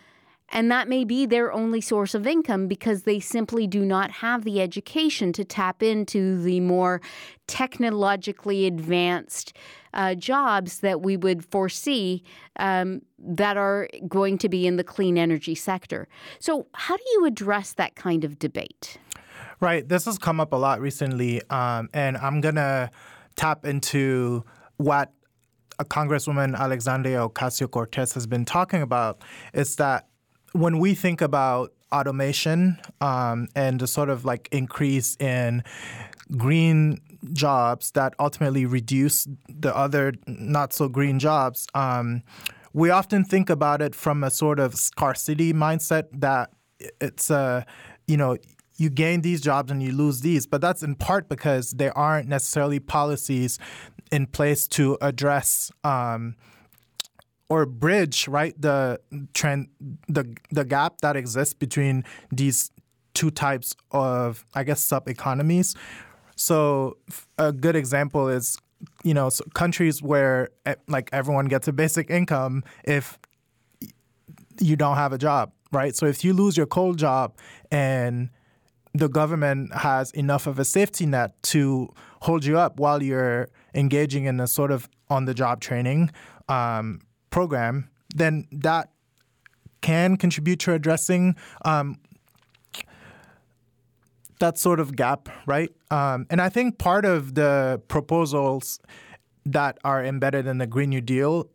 and 0.54 0.72
that 0.72 0.88
may 0.88 1.04
be 1.04 1.26
their 1.26 1.52
only 1.52 1.82
source 1.82 2.14
of 2.14 2.26
income 2.26 2.68
because 2.68 3.04
they 3.04 3.20
simply 3.20 3.66
do 3.66 3.84
not 3.84 4.12
have 4.12 4.44
the 4.44 4.62
education 4.62 5.34
to 5.34 5.44
tap 5.44 5.82
into 5.82 6.42
the 6.42 6.60
more 6.60 7.02
technologically 7.48 8.68
advanced 8.68 9.58
uh, 9.96 10.14
jobs 10.14 10.80
that 10.80 11.02
we 11.02 11.18
would 11.18 11.44
foresee 11.44 12.24
um, 12.58 13.02
that 13.18 13.58
are 13.58 13.90
going 14.08 14.38
to 14.38 14.48
be 14.48 14.66
in 14.68 14.78
the 14.78 14.84
clean 14.84 15.18
energy 15.18 15.56
sector. 15.56 16.08
So, 16.40 16.68
how 16.74 16.96
do 16.96 17.04
you 17.14 17.26
address 17.26 17.74
that 17.74 17.96
kind 17.96 18.24
of 18.24 18.38
debate? 18.40 18.98
Right. 19.60 19.88
This 19.88 20.06
has 20.06 20.18
come 20.18 20.40
up 20.40 20.54
a 20.54 20.58
lot 20.58 20.80
recently, 20.82 21.42
um, 21.50 21.90
and 21.94 22.16
I'm 22.18 22.42
gonna 22.42 22.92
tap 23.36 23.66
into 23.66 24.44
what 24.78 25.12
Congresswoman 25.80 26.56
Alexandria 26.56 27.28
Ocasio 27.28 27.70
Cortez 27.70 28.14
has 28.14 28.28
been 28.28 28.46
talking 28.46 28.82
about. 28.82 29.22
Is 29.54 29.76
that 29.78 30.08
when 30.54 30.80
we 30.80 30.96
think 30.96 31.22
about 31.22 31.74
automation 31.92 32.80
um, 33.02 33.48
and 33.56 33.80
the 33.80 33.88
sort 33.88 34.10
of 34.10 34.26
like 34.26 34.50
increase 34.52 35.16
in 35.18 35.64
green 36.38 37.00
jobs 37.34 37.92
that 37.92 38.14
ultimately 38.20 38.66
reduce 38.66 39.28
the 39.48 39.76
other 39.76 40.14
not 40.28 40.74
so 40.74 40.88
green 40.88 41.20
jobs, 41.20 41.68
um, 41.76 42.24
we 42.74 42.90
often 42.90 43.24
think 43.24 43.50
about 43.50 43.82
it 43.82 43.94
from 43.94 44.24
a 44.24 44.32
sort 44.32 44.60
of 44.60 44.76
scarcity 44.76 45.54
mindset 45.54 46.06
that 46.12 46.52
it's 47.00 47.30
a, 47.30 47.66
you 48.08 48.18
know, 48.18 48.38
you 48.78 48.90
gain 48.90 49.22
these 49.22 49.42
jobs 49.42 49.72
and 49.72 49.84
you 49.84 49.92
lose 49.92 50.22
these. 50.22 50.48
But 50.48 50.62
that's 50.62 50.82
in 50.82 50.96
part 50.96 51.30
because 51.30 51.72
there 51.72 51.96
aren't 51.96 52.28
necessarily 52.28 52.80
policies 52.80 53.60
in 54.12 54.26
place 54.26 54.68
to 54.70 54.98
address. 55.02 55.72
Um, 55.84 56.36
or 57.54 57.68
bridge 57.68 58.28
right 58.28 58.60
the 58.60 59.00
trend 59.36 59.68
the 60.08 60.26
the 60.50 60.66
gap 60.66 60.94
that 61.02 61.16
exists 61.16 61.54
between 61.54 62.04
these 62.32 62.72
two 63.14 63.30
types 63.30 63.76
of 63.92 64.44
I 64.56 64.64
guess 64.64 64.84
sub 64.84 65.08
economies. 65.08 65.76
So 66.36 66.98
a 67.38 67.52
good 67.52 67.76
example 67.76 68.28
is 68.28 68.58
you 69.04 69.14
know 69.14 69.30
countries 69.54 70.02
where 70.02 70.50
like 70.88 71.12
everyone 71.14 71.46
gets 71.46 71.68
a 71.68 71.74
basic 71.74 72.10
income 72.10 72.64
if 72.86 73.20
you 74.60 74.76
don't 74.76 74.96
have 74.96 75.14
a 75.14 75.20
job, 75.20 75.52
right? 75.72 75.96
So 75.96 76.08
if 76.08 76.24
you 76.24 76.34
lose 76.34 76.58
your 76.58 76.66
cold 76.66 76.98
job 76.98 77.38
and 77.72 78.30
the 78.96 79.10
government 79.10 79.74
has 79.76 80.10
enough 80.12 80.48
of 80.48 80.58
a 80.58 80.66
safety 80.66 81.06
net 81.06 81.32
to 81.54 81.94
hold 82.22 82.46
you 82.46 82.58
up 82.58 82.80
while 82.80 83.02
you're 83.04 83.50
engaging 83.76 84.26
in 84.26 84.40
a 84.40 84.48
sort 84.48 84.72
of 84.72 84.90
on 85.10 85.26
the 85.26 85.34
job 85.34 85.62
training 85.62 86.10
um, 86.50 87.00
program, 87.34 87.90
then 88.16 88.48
that 88.52 88.92
can 89.82 90.16
contribute 90.18 90.60
to 90.60 90.72
addressing 90.72 91.36
um, 91.66 91.98
that 94.40 94.58
sort 94.58 94.80
of 94.80 94.96
gap, 94.96 95.30
right? 95.48 95.72
Um, 95.90 96.28
and 96.30 96.40
I 96.40 96.50
think 96.50 96.78
part 96.78 97.06
of 97.06 97.34
the 97.34 97.82
proposals 97.88 98.80
that 99.46 99.80
are 99.84 100.06
embedded 100.06 100.46
in 100.46 100.60
the 100.60 100.68
Green 100.68 100.92
New 100.92 101.02
Deal 101.02 101.50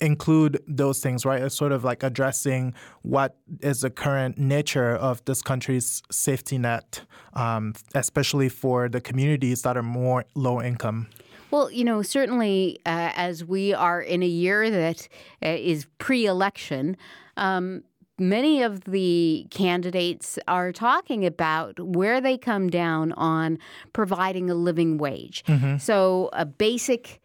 include 0.00 0.62
those 0.68 1.00
things, 1.00 1.26
right? 1.26 1.42
It's 1.42 1.56
sort 1.56 1.72
of 1.72 1.82
like 1.82 2.04
addressing 2.04 2.72
what 3.02 3.36
is 3.60 3.80
the 3.80 3.90
current 3.90 4.38
nature 4.38 4.94
of 4.94 5.24
this 5.24 5.42
country's 5.42 6.00
safety 6.12 6.58
net, 6.58 7.00
um, 7.34 7.74
especially 7.96 8.48
for 8.48 8.88
the 8.88 9.00
communities 9.00 9.62
that 9.62 9.76
are 9.76 9.82
more 9.82 10.24
low 10.36 10.62
income. 10.62 11.08
Well, 11.50 11.70
you 11.70 11.84
know, 11.84 12.02
certainly 12.02 12.78
uh, 12.84 13.12
as 13.14 13.44
we 13.44 13.72
are 13.74 14.00
in 14.00 14.22
a 14.22 14.26
year 14.26 14.70
that 14.70 15.08
uh, 15.42 15.48
is 15.48 15.86
pre 15.98 16.26
election, 16.26 16.96
um, 17.36 17.82
many 18.18 18.62
of 18.62 18.84
the 18.84 19.46
candidates 19.50 20.38
are 20.48 20.72
talking 20.72 21.24
about 21.24 21.78
where 21.80 22.20
they 22.20 22.36
come 22.36 22.68
down 22.68 23.12
on 23.12 23.58
providing 23.92 24.50
a 24.50 24.54
living 24.54 24.98
wage. 24.98 25.44
Mm-hmm. 25.46 25.78
So, 25.78 26.30
a 26.32 26.44
basic 26.44 27.20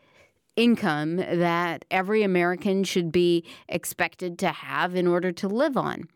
income 0.56 1.18
that 1.18 1.84
every 1.90 2.24
American 2.24 2.84
should 2.84 3.12
be 3.12 3.44
expected 3.68 4.38
to 4.40 4.50
have 4.50 4.96
in 4.96 5.08
order 5.08 5.32
to 5.32 5.48
live 5.48 5.76
on. 5.76 6.08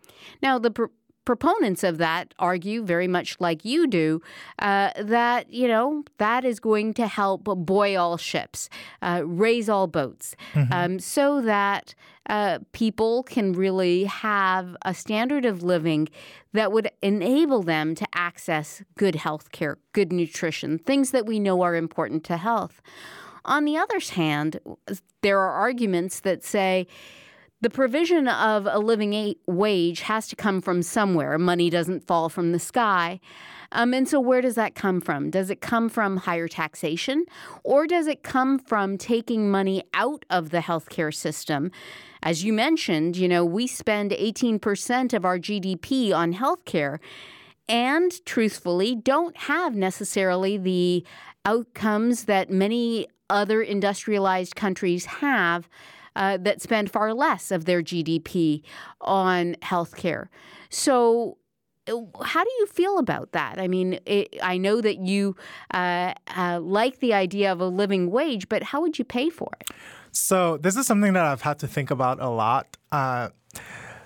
Now, 0.42 0.60
the 0.60 0.72
pr- 0.72 0.86
proponents 1.28 1.84
of 1.84 1.98
that 1.98 2.34
argue 2.40 2.82
very 2.82 3.06
much 3.06 3.36
like 3.42 3.66
you 3.66 3.86
do 3.86 4.22
uh, 4.60 4.92
that 4.98 5.52
you 5.52 5.68
know 5.68 6.06
that 6.20 6.46
is 6.46 6.58
going 6.58 6.94
to 6.94 7.06
help 7.06 7.44
buoy 7.44 7.98
all 7.98 8.16
ships, 8.16 8.70
uh, 9.02 9.22
raise 9.26 9.68
all 9.68 9.88
boats, 9.88 10.38
mm-hmm. 10.54 10.72
um, 10.72 11.00
so 11.00 11.42
that 11.42 11.94
uh, 12.30 12.60
people 12.72 13.24
can 13.24 13.52
really 13.52 14.06
have 14.06 14.78
a 14.84 14.94
standard 14.94 15.44
of 15.44 15.62
living 15.62 16.08
that 16.54 16.72
would 16.72 16.90
enable 17.02 17.62
them 17.62 17.94
to 17.94 18.08
access 18.16 18.82
good 18.98 19.16
health 19.16 19.52
care, 19.52 19.78
good 19.92 20.14
nutrition, 20.14 20.80
things 20.80 21.12
that 21.12 21.26
we 21.26 21.42
know 21.42 21.62
are 21.62 21.76
important 21.76 22.24
to 22.24 22.38
health. 22.38 22.82
On 23.44 23.66
the 23.66 23.76
other 23.76 24.00
hand, 24.00 24.62
there 25.22 25.40
are 25.40 25.52
arguments 25.52 26.22
that 26.22 26.46
say 26.46 26.88
the 27.62 27.70
provision 27.70 28.28
of 28.28 28.68
a 28.70 28.80
living 28.80 29.36
wage 29.48 30.02
has 30.02 30.28
to 30.28 30.36
come 30.36 30.62
from 30.62 30.84
somewhere. 30.84 31.38
Money 31.40 31.70
doesn't 31.70 32.06
fall 32.06 32.30
from 32.30 32.52
the 32.52 32.60
sky. 32.60 33.20
Um, 33.72 33.94
and 33.94 34.08
so, 34.08 34.20
where 34.20 34.42
does 34.42 34.56
that 34.56 34.76
come 34.76 35.02
from? 35.02 35.30
Does 35.30 35.50
it 35.50 35.60
come 35.60 35.90
from 35.90 36.18
higher 36.18 36.48
taxation, 36.48 37.26
or 37.64 37.86
does 37.86 38.08
it 38.08 38.24
come 38.24 38.60
from 38.60 38.98
taking 38.98 39.52
money 39.52 39.84
out 39.94 40.24
of 40.30 40.52
the 40.52 40.60
healthcare 40.60 41.14
system? 41.14 41.72
As 42.24 42.44
you 42.44 42.54
mentioned, 42.54 43.18
you 43.18 43.28
know, 43.28 43.44
we 43.44 43.68
spend 43.68 44.12
18% 44.12 45.14
of 45.14 45.26
our 45.26 45.38
GDP 45.38 46.14
on 46.14 46.34
healthcare 46.34 47.00
and 47.68 48.26
truthfully 48.26 48.96
don't 48.96 49.36
have 49.36 49.76
necessarily 49.76 50.58
the 50.58 51.06
outcomes 51.44 52.26
that 52.26 52.50
many 52.50 53.08
other 53.30 53.62
industrialized 53.62 54.56
countries 54.56 55.06
have 55.06 55.68
uh, 56.18 56.36
that 56.38 56.62
spend 56.62 56.92
far 56.92 57.14
less 57.14 57.52
of 57.52 57.66
their 57.66 57.82
GDP 57.82 58.64
on 59.00 59.56
healthcare. 59.62 60.28
So, 60.70 61.38
uh, 61.88 62.02
how 62.24 62.44
do 62.44 62.50
you 62.60 62.66
feel 62.66 62.98
about 62.98 63.32
that? 63.32 63.60
I 63.60 63.68
mean, 63.68 64.00
it, 64.06 64.36
I 64.42 64.58
know 64.58 64.82
that 64.82 64.98
you 64.98 65.36
uh, 65.74 66.14
uh, 66.36 66.60
like 66.60 67.00
the 67.00 67.14
idea 67.14 67.52
of 67.52 67.62
a 67.62 67.68
living 67.68 68.10
wage, 68.10 68.50
but 68.50 68.64
how 68.64 68.82
would 68.82 68.98
you 69.00 69.06
pay 69.06 69.30
for 69.30 69.52
it? 69.62 69.70
So, 70.12 70.58
this 70.58 70.76
is 70.76 70.88
something 70.88 71.14
that 71.14 71.24
I've 71.24 71.44
had 71.44 71.60
to 71.60 71.68
think 71.68 71.92
about 71.92 72.20
a 72.20 72.30
lot. 72.30 72.76
Uh, 72.92 73.30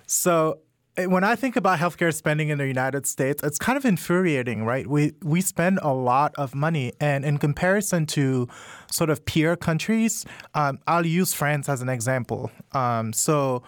so, 0.06 0.60
when 0.97 1.23
I 1.23 1.36
think 1.36 1.56
about 1.56 1.80
healthcare 1.80 2.13
spending 2.13 2.49
in 2.49 2.58
the 2.58 2.67
United 2.67 3.06
States, 3.06 3.41
it's 3.43 3.58
kind 3.58 3.77
of 3.77 3.86
infuriating, 3.86 4.65
right? 4.65 4.86
We 4.86 5.13
we 5.23 5.41
spend 5.41 5.80
a 5.82 5.93
lot 5.93 6.34
of 6.38 6.54
money, 6.54 6.91
and 6.99 7.23
in 7.23 7.38
comparison 7.38 8.06
to 8.08 8.47
sort 8.91 9.10
of 9.10 9.23
peer 9.25 9.56
countries, 9.56 10.25
um, 10.54 10.80
I'll 10.88 11.06
use 11.06 11.34
France 11.34 11.69
as 11.69 11.82
an 11.82 11.88
example. 11.88 12.51
Um, 12.73 13.13
so, 13.13 13.63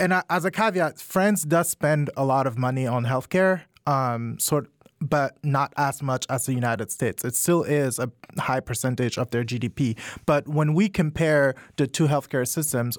and 0.00 0.14
I, 0.14 0.22
as 0.30 0.44
a 0.46 0.50
caveat, 0.50 0.98
France 0.98 1.42
does 1.42 1.68
spend 1.68 2.10
a 2.16 2.24
lot 2.24 2.46
of 2.46 2.56
money 2.56 2.86
on 2.86 3.04
healthcare, 3.04 3.62
um, 3.86 4.38
sort, 4.38 4.68
but 5.02 5.36
not 5.44 5.74
as 5.76 6.02
much 6.02 6.24
as 6.30 6.46
the 6.46 6.54
United 6.54 6.90
States. 6.90 7.22
It 7.22 7.34
still 7.34 7.64
is 7.64 7.98
a 7.98 8.10
high 8.38 8.60
percentage 8.60 9.18
of 9.18 9.30
their 9.30 9.44
GDP. 9.44 9.98
But 10.24 10.48
when 10.48 10.72
we 10.72 10.88
compare 10.88 11.54
the 11.76 11.86
two 11.86 12.06
healthcare 12.06 12.48
systems, 12.48 12.96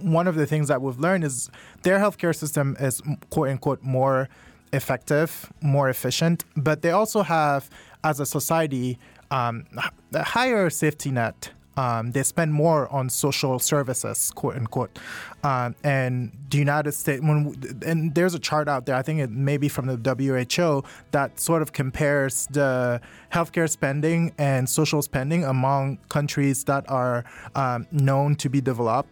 one 0.00 0.26
of 0.26 0.34
the 0.34 0.46
things 0.46 0.68
that 0.68 0.80
we've 0.82 0.98
learned 0.98 1.24
is 1.24 1.50
their 1.82 1.98
healthcare 1.98 2.34
system 2.34 2.76
is 2.80 3.02
quote 3.30 3.48
unquote 3.48 3.82
more 3.82 4.28
effective, 4.72 5.52
more 5.60 5.88
efficient, 5.88 6.44
but 6.56 6.82
they 6.82 6.90
also 6.90 7.22
have, 7.22 7.70
as 8.02 8.20
a 8.20 8.26
society, 8.26 8.98
um, 9.30 9.64
a 10.12 10.22
higher 10.22 10.68
safety 10.70 11.10
net. 11.10 11.50
Um, 11.76 12.12
they 12.12 12.22
spend 12.22 12.54
more 12.54 12.88
on 12.92 13.08
social 13.08 13.58
services, 13.58 14.30
quote 14.36 14.54
unquote. 14.54 14.96
Um, 15.42 15.74
and 15.82 16.30
the 16.48 16.58
United 16.58 16.92
States, 16.92 17.20
when 17.20 17.56
and 17.84 18.14
there's 18.14 18.34
a 18.34 18.38
chart 18.38 18.68
out 18.68 18.86
there, 18.86 18.94
I 18.94 19.02
think 19.02 19.18
it 19.18 19.30
may 19.30 19.56
be 19.56 19.68
from 19.68 19.86
the 19.86 19.96
WHO 19.96 20.84
that 21.10 21.40
sort 21.40 21.62
of 21.62 21.72
compares 21.72 22.46
the 22.52 23.00
healthcare 23.32 23.68
spending 23.68 24.32
and 24.38 24.68
social 24.68 25.02
spending 25.02 25.44
among 25.44 25.98
countries 26.08 26.62
that 26.64 26.88
are 26.88 27.24
um, 27.56 27.88
known 27.90 28.36
to 28.36 28.48
be 28.48 28.60
developed 28.60 29.10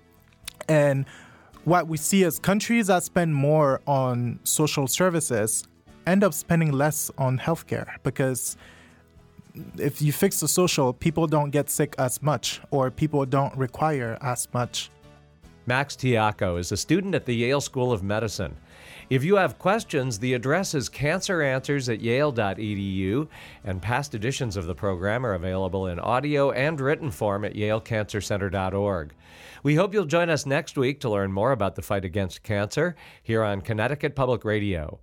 and 0.72 1.04
what 1.64 1.86
we 1.86 1.98
see 1.98 2.22
is 2.22 2.38
countries 2.38 2.86
that 2.86 3.02
spend 3.04 3.34
more 3.34 3.80
on 3.86 4.38
social 4.44 4.86
services 4.88 5.66
end 6.06 6.24
up 6.24 6.32
spending 6.34 6.72
less 6.72 7.10
on 7.18 7.38
healthcare 7.38 7.88
because 8.02 8.56
if 9.76 10.00
you 10.00 10.12
fix 10.12 10.40
the 10.40 10.48
social, 10.48 10.94
people 10.94 11.26
don't 11.26 11.50
get 11.50 11.68
sick 11.68 11.94
as 11.98 12.22
much 12.22 12.60
or 12.70 12.90
people 12.90 13.26
don't 13.26 13.54
require 13.56 14.16
as 14.22 14.48
much. 14.54 14.90
Max 15.66 15.94
Tiako 15.94 16.58
is 16.58 16.72
a 16.72 16.76
student 16.76 17.14
at 17.14 17.26
the 17.26 17.34
Yale 17.34 17.60
School 17.60 17.92
of 17.92 18.02
Medicine. 18.02 18.56
If 19.10 19.24
you 19.24 19.36
have 19.36 19.58
questions, 19.58 20.18
the 20.18 20.34
address 20.34 20.74
is 20.74 20.88
canceranswers 20.88 21.92
at 21.92 22.00
yale.edu, 22.00 23.28
and 23.64 23.82
past 23.82 24.14
editions 24.14 24.56
of 24.56 24.66
the 24.66 24.74
program 24.74 25.26
are 25.26 25.34
available 25.34 25.86
in 25.86 26.00
audio 26.00 26.50
and 26.50 26.80
written 26.80 27.10
form 27.10 27.44
at 27.44 27.54
yalecancercenter.org. 27.54 29.12
We 29.62 29.74
hope 29.74 29.94
you'll 29.94 30.06
join 30.06 30.30
us 30.30 30.46
next 30.46 30.76
week 30.76 31.00
to 31.00 31.10
learn 31.10 31.32
more 31.32 31.52
about 31.52 31.76
the 31.76 31.82
fight 31.82 32.04
against 32.04 32.42
cancer 32.42 32.96
here 33.22 33.44
on 33.44 33.60
Connecticut 33.60 34.16
Public 34.16 34.44
Radio. 34.44 35.01